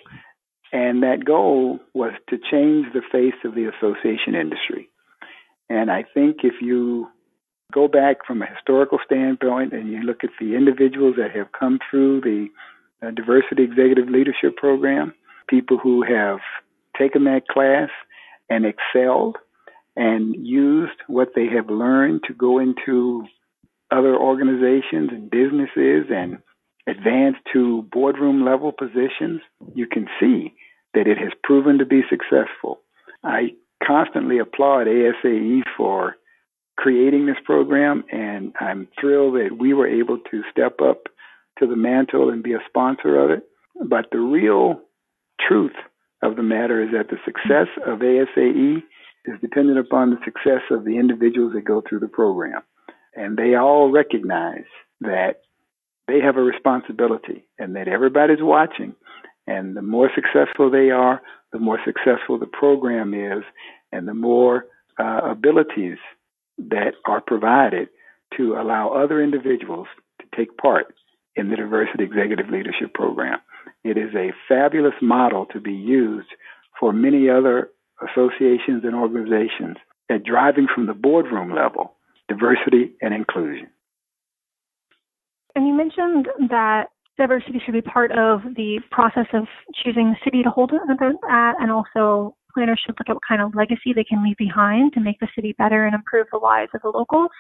and 0.72 1.03
that 1.03 1.25
goal 1.25 1.81
was 1.92 2.12
to 2.31 2.38
change 2.38 2.87
the 2.94 3.03
face 3.11 3.35
of 3.44 3.57
the 3.57 3.68
association 3.68 4.37
industry. 4.37 4.90
And 5.68 5.90
I 5.90 6.05
think 6.14 6.44
if 6.44 6.62
you 6.62 7.09
go 7.72 7.88
back 7.88 8.24
from 8.26 8.42
a 8.42 8.46
historical 8.46 8.98
standpoint 9.05 9.72
and 9.72 9.90
you 9.90 10.02
look 10.02 10.24
at 10.24 10.31
the 10.40 10.55
individuals 10.55 11.16
that 11.18 11.35
have 11.35 11.52
come 11.52 11.79
through 11.90 12.20
the 12.20 12.48
uh, 13.02 13.11
Diversity 13.11 13.62
Executive 13.62 14.09
Leadership 14.09 14.57
Program, 14.57 15.12
people 15.48 15.79
who 15.79 16.02
have 16.02 16.38
taken 16.98 17.24
that 17.24 17.46
class 17.48 17.90
and 18.48 18.64
excelled 18.64 19.37
and 19.96 20.35
used 20.46 20.98
what 21.07 21.29
they 21.35 21.46
have 21.46 21.68
learned 21.68 22.22
to 22.26 22.35
go 22.35 22.59
into 22.59 23.24
other 23.90 24.16
organizations 24.16 25.11
and 25.11 25.31
businesses 25.31 26.07
and 26.11 26.38
advance 26.87 27.37
to 27.52 27.83
boardroom 27.92 28.44
level 28.44 28.72
positions, 28.72 29.40
you 29.74 29.87
can 29.87 30.07
see 30.20 30.55
that 30.94 31.07
it 31.07 31.18
has 31.18 31.33
proven 31.42 31.79
to 31.79 31.85
be 31.85 32.02
successful. 32.09 32.81
I 33.24 33.55
constantly 33.85 34.38
applaud 34.38 34.87
ASAE 34.87 35.62
for 35.76 36.16
creating 36.76 37.26
this 37.26 37.36
program, 37.44 38.04
and 38.12 38.52
I'm 38.60 38.88
thrilled 39.00 39.34
that 39.34 39.56
we 39.58 39.72
were 39.72 39.88
able 39.88 40.18
to 40.30 40.42
step 40.50 40.80
up 40.80 41.04
to 41.58 41.66
the 41.66 41.76
mantle 41.76 42.30
and 42.30 42.42
be 42.42 42.52
a 42.52 42.62
sponsor 42.68 43.18
of 43.18 43.30
it. 43.30 43.44
But 43.82 44.06
the 44.12 44.18
real 44.18 44.80
truth 45.46 45.74
of 46.22 46.36
the 46.36 46.42
matter 46.42 46.82
is 46.82 46.90
that 46.92 47.08
the 47.08 47.18
success 47.24 47.68
of 47.86 48.00
ASAE 48.00 48.82
is 49.26 49.40
dependent 49.40 49.78
upon 49.78 50.10
the 50.10 50.18
success 50.24 50.62
of 50.70 50.84
the 50.84 50.98
individuals 50.98 51.52
that 51.54 51.64
go 51.64 51.82
through 51.86 52.00
the 52.00 52.08
program. 52.08 52.62
And 53.14 53.36
they 53.36 53.54
all 53.54 53.90
recognize 53.90 54.66
that 55.00 55.42
they 56.06 56.20
have 56.20 56.36
a 56.36 56.42
responsibility 56.42 57.46
and 57.58 57.74
that 57.76 57.88
everybody's 57.88 58.42
watching. 58.42 58.94
And 59.46 59.76
the 59.76 59.82
more 59.82 60.10
successful 60.14 60.70
they 60.70 60.90
are, 60.90 61.22
the 61.52 61.58
more 61.58 61.78
successful 61.84 62.38
the 62.38 62.46
program 62.46 63.14
is, 63.14 63.44
and 63.92 64.06
the 64.06 64.14
more 64.14 64.66
uh, 64.98 65.20
abilities 65.24 65.98
that 66.58 66.94
are 67.06 67.20
provided 67.20 67.88
to 68.36 68.54
allow 68.54 68.90
other 68.90 69.22
individuals 69.22 69.86
to 70.20 70.26
take 70.36 70.56
part 70.56 70.94
in 71.36 71.50
the 71.50 71.56
Diversity 71.56 72.04
Executive 72.04 72.48
Leadership 72.48 72.94
Program. 72.94 73.38
It 73.84 73.96
is 73.96 74.14
a 74.14 74.32
fabulous 74.48 74.94
model 75.00 75.46
to 75.52 75.60
be 75.60 75.72
used 75.72 76.28
for 76.78 76.92
many 76.92 77.28
other 77.28 77.70
associations 78.02 78.84
and 78.84 78.94
organizations 78.94 79.76
at 80.10 80.24
driving 80.24 80.66
from 80.72 80.86
the 80.86 80.94
boardroom 80.94 81.54
level 81.54 81.92
diversity 82.28 82.92
and 83.00 83.14
inclusion. 83.14 83.68
And 85.54 85.66
you 85.66 85.74
mentioned 85.74 86.28
that 86.50 86.88
diversity 87.16 87.60
should 87.64 87.72
be 87.72 87.80
part 87.80 88.10
of 88.12 88.42
the 88.56 88.80
process 88.90 89.26
of 89.32 89.44
choosing 89.74 90.10
the 90.10 90.16
city 90.24 90.42
to 90.42 90.50
hold 90.50 90.72
an 90.72 90.80
event 90.90 91.18
at 91.30 91.54
and 91.60 91.70
also 91.70 92.36
planners 92.56 92.80
should 92.84 92.96
look 92.98 93.10
at 93.10 93.14
what 93.14 93.22
kind 93.28 93.42
of 93.42 93.54
legacy 93.54 93.92
they 93.94 94.04
can 94.04 94.24
leave 94.24 94.38
behind 94.38 94.94
to 94.94 95.00
make 95.00 95.20
the 95.20 95.28
city 95.34 95.54
better 95.58 95.84
and 95.84 95.94
improve 95.94 96.26
the 96.32 96.38
lives 96.38 96.70
of 96.74 96.80
the 96.80 96.88
locals. 96.88 97.30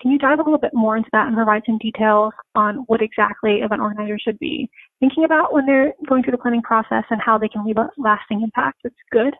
Can 0.00 0.12
you 0.12 0.18
dive 0.18 0.38
a 0.38 0.42
little 0.42 0.60
bit 0.60 0.70
more 0.72 0.96
into 0.96 1.10
that 1.12 1.26
and 1.26 1.34
provide 1.34 1.62
some 1.66 1.78
details 1.78 2.32
on 2.54 2.84
what 2.86 3.02
exactly 3.02 3.58
event 3.62 3.80
organizers 3.80 4.22
should 4.24 4.38
be 4.38 4.70
thinking 5.00 5.24
about 5.24 5.52
when 5.52 5.66
they're 5.66 5.92
going 6.08 6.22
through 6.22 6.32
the 6.32 6.38
planning 6.38 6.62
process 6.62 7.02
and 7.10 7.20
how 7.20 7.36
they 7.36 7.48
can 7.48 7.66
leave 7.66 7.78
a 7.78 7.90
lasting 7.98 8.42
impact 8.42 8.78
that's 8.84 8.94
good? 9.10 9.34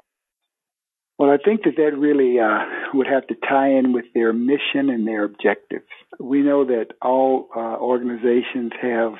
Well, 1.19 1.31
I 1.31 1.37
think 1.37 1.63
that 1.65 1.77
that 1.77 1.97
really 1.97 2.41
uh, 2.41 2.65
would 2.95 3.07
have 3.07 3.27
to 3.29 3.35
tie 3.47 3.69
in 3.69 3.93
with 3.93 4.07
their 4.15 4.33
mission 4.33 4.89
and 4.89 5.07
their 5.07 5.25
objectives. 5.25 5.85
We 6.19 6.41
know 6.41 6.65
that 6.65 6.87
all 7.03 7.49
uh, 7.55 7.77
organizations 7.77 8.73
have 8.81 9.13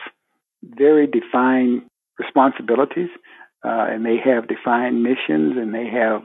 very 0.65 1.07
defined 1.07 1.83
responsibilities 2.19 3.11
uh, 3.65 3.87
and 3.91 4.05
they 4.05 4.17
have 4.25 4.49
defined 4.49 5.03
missions 5.03 5.57
and 5.57 5.75
they 5.75 5.87
have 5.87 6.23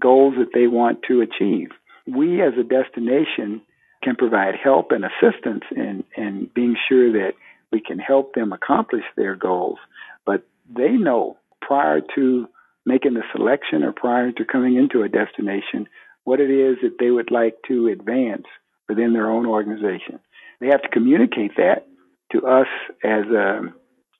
goals 0.00 0.34
that 0.38 0.50
they 0.52 0.66
want 0.66 1.00
to 1.08 1.20
achieve. 1.20 1.68
We 2.06 2.42
as 2.42 2.52
a 2.58 2.62
destination 2.62 3.62
can 4.02 4.16
provide 4.16 4.54
help 4.62 4.92
and 4.92 5.04
assistance 5.04 5.64
in, 5.74 6.04
in 6.16 6.50
being 6.54 6.76
sure 6.88 7.12
that 7.12 7.32
we 7.72 7.80
can 7.80 7.98
help 7.98 8.34
them 8.34 8.52
accomplish 8.52 9.04
their 9.16 9.34
goals, 9.34 9.78
but 10.26 10.46
they 10.74 10.92
know 10.92 11.38
prior 11.60 12.00
to 12.14 12.46
making 12.86 13.14
the 13.14 13.22
selection 13.34 13.82
or 13.82 13.92
prior 13.92 14.30
to 14.32 14.44
coming 14.44 14.76
into 14.76 15.02
a 15.02 15.08
destination 15.08 15.88
what 16.24 16.40
it 16.40 16.50
is 16.50 16.76
that 16.82 16.98
they 16.98 17.10
would 17.10 17.30
like 17.30 17.56
to 17.68 17.88
advance 17.88 18.44
within 18.88 19.12
their 19.12 19.30
own 19.30 19.46
organization. 19.46 20.18
They 20.60 20.66
have 20.68 20.82
to 20.82 20.88
communicate 20.88 21.56
that 21.56 21.86
to 22.32 22.46
us 22.46 22.66
as 23.02 23.24
um, 23.30 23.74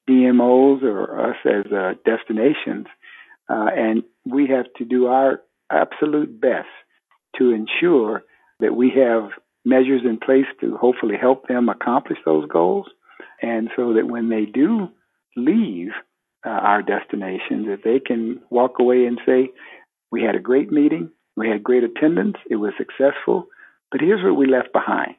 DMOs 0.09 0.83
or 0.83 1.31
us 1.31 1.37
as 1.45 1.71
uh, 1.73 1.95
destinations, 2.05 2.87
uh, 3.49 3.69
and 3.77 4.03
we 4.25 4.47
have 4.49 4.67
to 4.79 4.85
do 4.85 5.07
our 5.07 5.40
absolute 5.71 6.40
best 6.40 6.69
to 7.38 7.51
ensure 7.51 8.23
that 8.61 8.77
we 8.77 8.90
have 8.90 9.31
measures 9.64 10.03
in 10.05 10.19
place 10.19 10.47
to 10.61 10.77
hopefully 10.77 11.17
help 11.21 11.49
them 11.49 11.69
accomplish 11.69 12.19
those 12.25 12.47
goals, 12.49 12.87
and 13.43 13.71
so 13.77 13.95
that 13.95 14.07
when 14.07 14.29
they 14.29 14.45
do 14.45 14.88
leave 15.37 15.90
uh, 16.47 16.51
our 16.51 16.83
destination, 16.83 17.67
that 17.67 17.81
they 17.83 17.99
can 17.99 18.40
walk 18.51 18.79
away 18.79 19.07
and 19.07 19.19
say, 19.27 19.51
"We 20.11 20.23
had 20.23 20.35
a 20.35 20.40
great 20.40 20.71
meeting, 20.71 21.11
we 21.37 21.49
had 21.49 21.64
great 21.64 21.83
attendance, 21.83 22.37
it 22.49 22.57
was 22.57 22.73
successful, 22.77 23.47
but 23.90 24.01
here's 24.01 24.23
what 24.23 24.37
we 24.37 24.47
left 24.47 24.73
behind. 24.73 25.14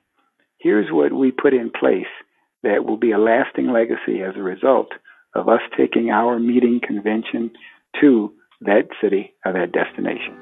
Here's 0.60 0.92
what 0.92 1.12
we 1.12 1.32
put 1.32 1.54
in 1.54 1.70
place 1.72 2.12
that 2.66 2.84
will 2.84 2.98
be 2.98 3.12
a 3.12 3.18
lasting 3.18 3.72
legacy 3.72 4.22
as 4.22 4.36
a 4.36 4.44
result 4.44 4.90
of 5.36 5.48
us 5.48 5.62
taking 5.78 6.10
our 6.10 6.40
meeting 6.40 6.82
convention 6.86 7.52
to 8.02 8.34
that 8.62 8.88
city 9.02 9.34
or 9.46 9.54
that 9.54 9.72
destination. 9.72 10.36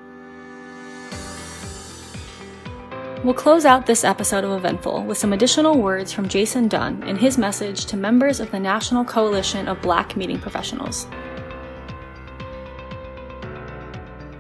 We'll 3.23 3.33
close 3.33 3.65
out 3.65 3.86
this 3.86 4.03
episode 4.03 4.43
of 4.43 4.51
Eventful 4.51 5.03
with 5.03 5.17
some 5.17 5.31
additional 5.31 5.77
words 5.79 6.12
from 6.12 6.27
Jason 6.27 6.67
Dunn 6.67 7.03
in 7.03 7.15
his 7.15 7.38
message 7.38 7.86
to 7.86 7.97
members 7.97 8.39
of 8.39 8.51
the 8.51 8.59
National 8.59 9.05
Coalition 9.05 9.67
of 9.67 9.81
Black 9.81 10.17
Meeting 10.17 10.39
Professionals. 10.39 11.07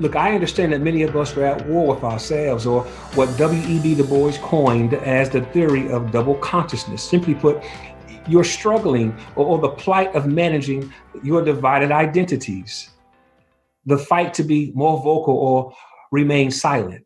Look, 0.03 0.17
I 0.17 0.35
understand 0.35 0.73
that 0.73 0.81
many 0.81 1.03
of 1.03 1.15
us 1.15 1.37
are 1.37 1.45
at 1.45 1.65
war 1.65 1.95
with 1.95 2.03
ourselves, 2.03 2.65
or 2.65 2.83
what 3.15 3.37
W.E.B. 3.37 3.95
Du 3.95 4.03
Bois 4.03 4.33
coined 4.41 4.95
as 4.95 5.29
the 5.29 5.45
theory 5.53 5.89
of 5.89 6.11
double 6.11 6.35
consciousness. 6.39 7.01
Simply 7.01 7.33
put, 7.33 7.63
you're 8.27 8.43
struggling 8.43 9.17
or, 9.37 9.45
or 9.45 9.59
the 9.59 9.69
plight 9.69 10.13
of 10.13 10.27
managing 10.27 10.91
your 11.23 11.41
divided 11.41 11.93
identities, 11.93 12.89
the 13.85 13.97
fight 13.97 14.33
to 14.33 14.43
be 14.43 14.73
more 14.75 15.01
vocal 15.01 15.35
or 15.35 15.73
remain 16.11 16.51
silent. 16.51 17.05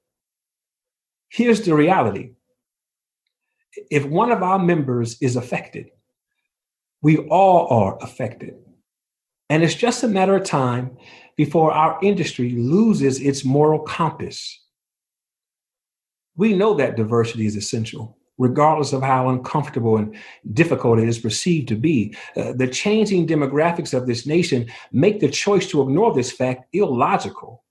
Here's 1.29 1.61
the 1.61 1.75
reality 1.75 2.31
if 3.91 4.05
one 4.05 4.31
of 4.31 4.41
our 4.41 4.57
members 4.57 5.21
is 5.21 5.35
affected, 5.35 5.91
we 7.03 7.17
all 7.17 7.67
are 7.67 7.99
affected. 8.01 8.55
And 9.51 9.63
it's 9.63 9.75
just 9.75 10.03
a 10.03 10.07
matter 10.07 10.35
of 10.35 10.45
time 10.45 10.97
before 11.37 11.71
our 11.71 11.97
industry 12.01 12.49
loses 12.51 13.21
its 13.21 13.45
moral 13.45 13.79
compass. 13.79 14.59
We 16.35 16.53
know 16.53 16.73
that 16.75 16.97
diversity 16.97 17.45
is 17.45 17.55
essential, 17.55 18.17
regardless 18.37 18.91
of 18.91 19.03
how 19.03 19.29
uncomfortable 19.29 19.97
and 19.97 20.15
difficult 20.53 20.99
it 20.99 21.07
is 21.07 21.19
perceived 21.19 21.67
to 21.69 21.75
be. 21.75 22.15
Uh, 22.35 22.53
the 22.53 22.67
changing 22.67 23.27
demographics 23.27 23.93
of 23.93 24.07
this 24.07 24.25
nation 24.25 24.69
make 24.91 25.19
the 25.19 25.29
choice 25.29 25.67
to 25.67 25.81
ignore 25.81 26.13
this 26.13 26.31
fact 26.31 26.65
illogical. 26.73 27.63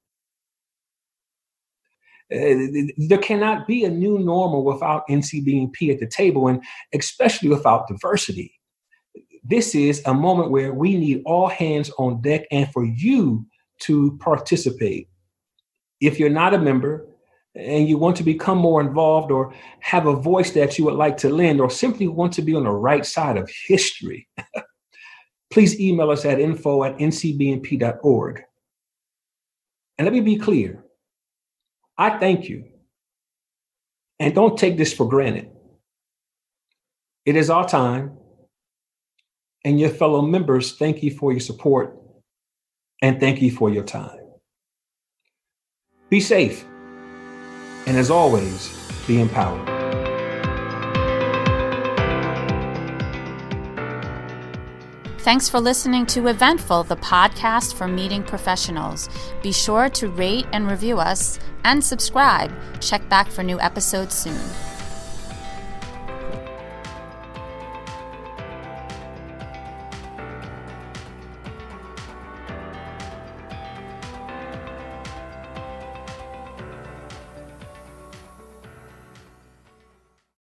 Uh, 2.33 2.83
there 3.09 3.19
cannot 3.19 3.69
be 3.69 3.85
a 3.85 3.91
new 3.91 4.19
normal 4.19 4.65
without 4.65 5.07
NCBMP 5.09 5.93
at 5.93 6.01
the 6.01 6.09
table, 6.09 6.49
and 6.49 6.63
especially 6.93 7.49
without 7.49 7.87
diversity. 7.87 8.53
This 9.45 9.77
is 9.77 10.03
a 10.07 10.15
moment 10.15 10.51
where 10.51 10.75
we 10.75 10.97
need 10.97 11.23
all 11.25 11.47
hands 11.47 11.89
on 11.99 12.21
deck 12.21 12.47
and 12.51 12.69
for 12.73 12.85
you 12.85 13.47
to 13.81 14.17
participate. 14.19 15.09
If 16.01 16.19
you're 16.19 16.31
not 16.31 16.55
a 16.55 16.59
member 16.59 17.09
and 17.55 17.89
you 17.89 17.97
want 17.99 18.17
to 18.17 18.23
become 18.23 18.59
more 18.59 18.81
involved 18.81 19.31
or 19.31 19.55
have 19.81 20.07
a 20.07 20.15
voice 20.15 20.51
that 20.53 20.79
you 20.79 20.85
would 20.85 20.95
like 20.95 21.17
to 21.19 21.31
lend 21.31 21.61
or 21.61 21.71
simply 21.71 22.07
want 22.07 22.33
to 22.35 22.43
be 22.43 22.55
on 22.55 22.65
the 22.65 22.71
right 22.71 23.05
side 23.05 23.37
of 23.37 23.51
history, 23.67 24.29
please 25.51 25.81
email 25.81 26.11
us 26.11 26.25
at 26.25 26.39
info 26.39 26.85
at 26.85 26.99
ncbmp.org. 26.99 28.43
And 29.99 30.05
let 30.05 30.13
me 30.13 30.21
be 30.21 30.37
clear 30.37 30.85
I 31.99 32.19
thank 32.19 32.49
you. 32.49 32.65
And 34.19 34.35
don't 34.35 34.59
take 34.59 34.77
this 34.77 34.93
for 34.93 35.09
granted. 35.09 35.51
It 37.25 37.37
is 37.37 37.51
our 37.51 37.67
time, 37.69 38.17
and 39.65 39.81
your 39.81 39.91
fellow 39.91 40.23
members 40.23 40.77
thank 40.77 41.03
you 41.03 41.11
for 41.11 41.33
your 41.33 41.41
support 41.41 41.97
and 43.03 43.21
thank 43.21 43.43
you 43.43 43.51
for 43.51 43.71
your 43.71 43.85
time. 43.85 44.21
Be 46.09 46.21
safe, 46.21 46.65
and 47.87 47.97
as 47.97 48.11
always, 48.11 48.73
be 49.07 49.21
empowered. 49.21 49.77
Thanks 55.27 55.49
for 55.49 55.59
listening 55.59 56.07
to 56.07 56.29
Eventful, 56.29 56.85
the 56.85 56.97
podcast 56.99 57.75
for 57.75 57.89
meeting 57.89 58.23
professionals. 58.23 59.09
Be 59.43 59.51
sure 59.51 59.89
to 59.89 60.09
rate 60.09 60.47
and 60.53 60.71
review 60.71 61.01
us 61.01 61.41
and 61.65 61.83
subscribe. 61.83 62.53
Check 62.81 63.09
back 63.09 63.29
for 63.29 63.43
new 63.43 63.59
episodes 63.59 64.15
soon. 64.15 64.39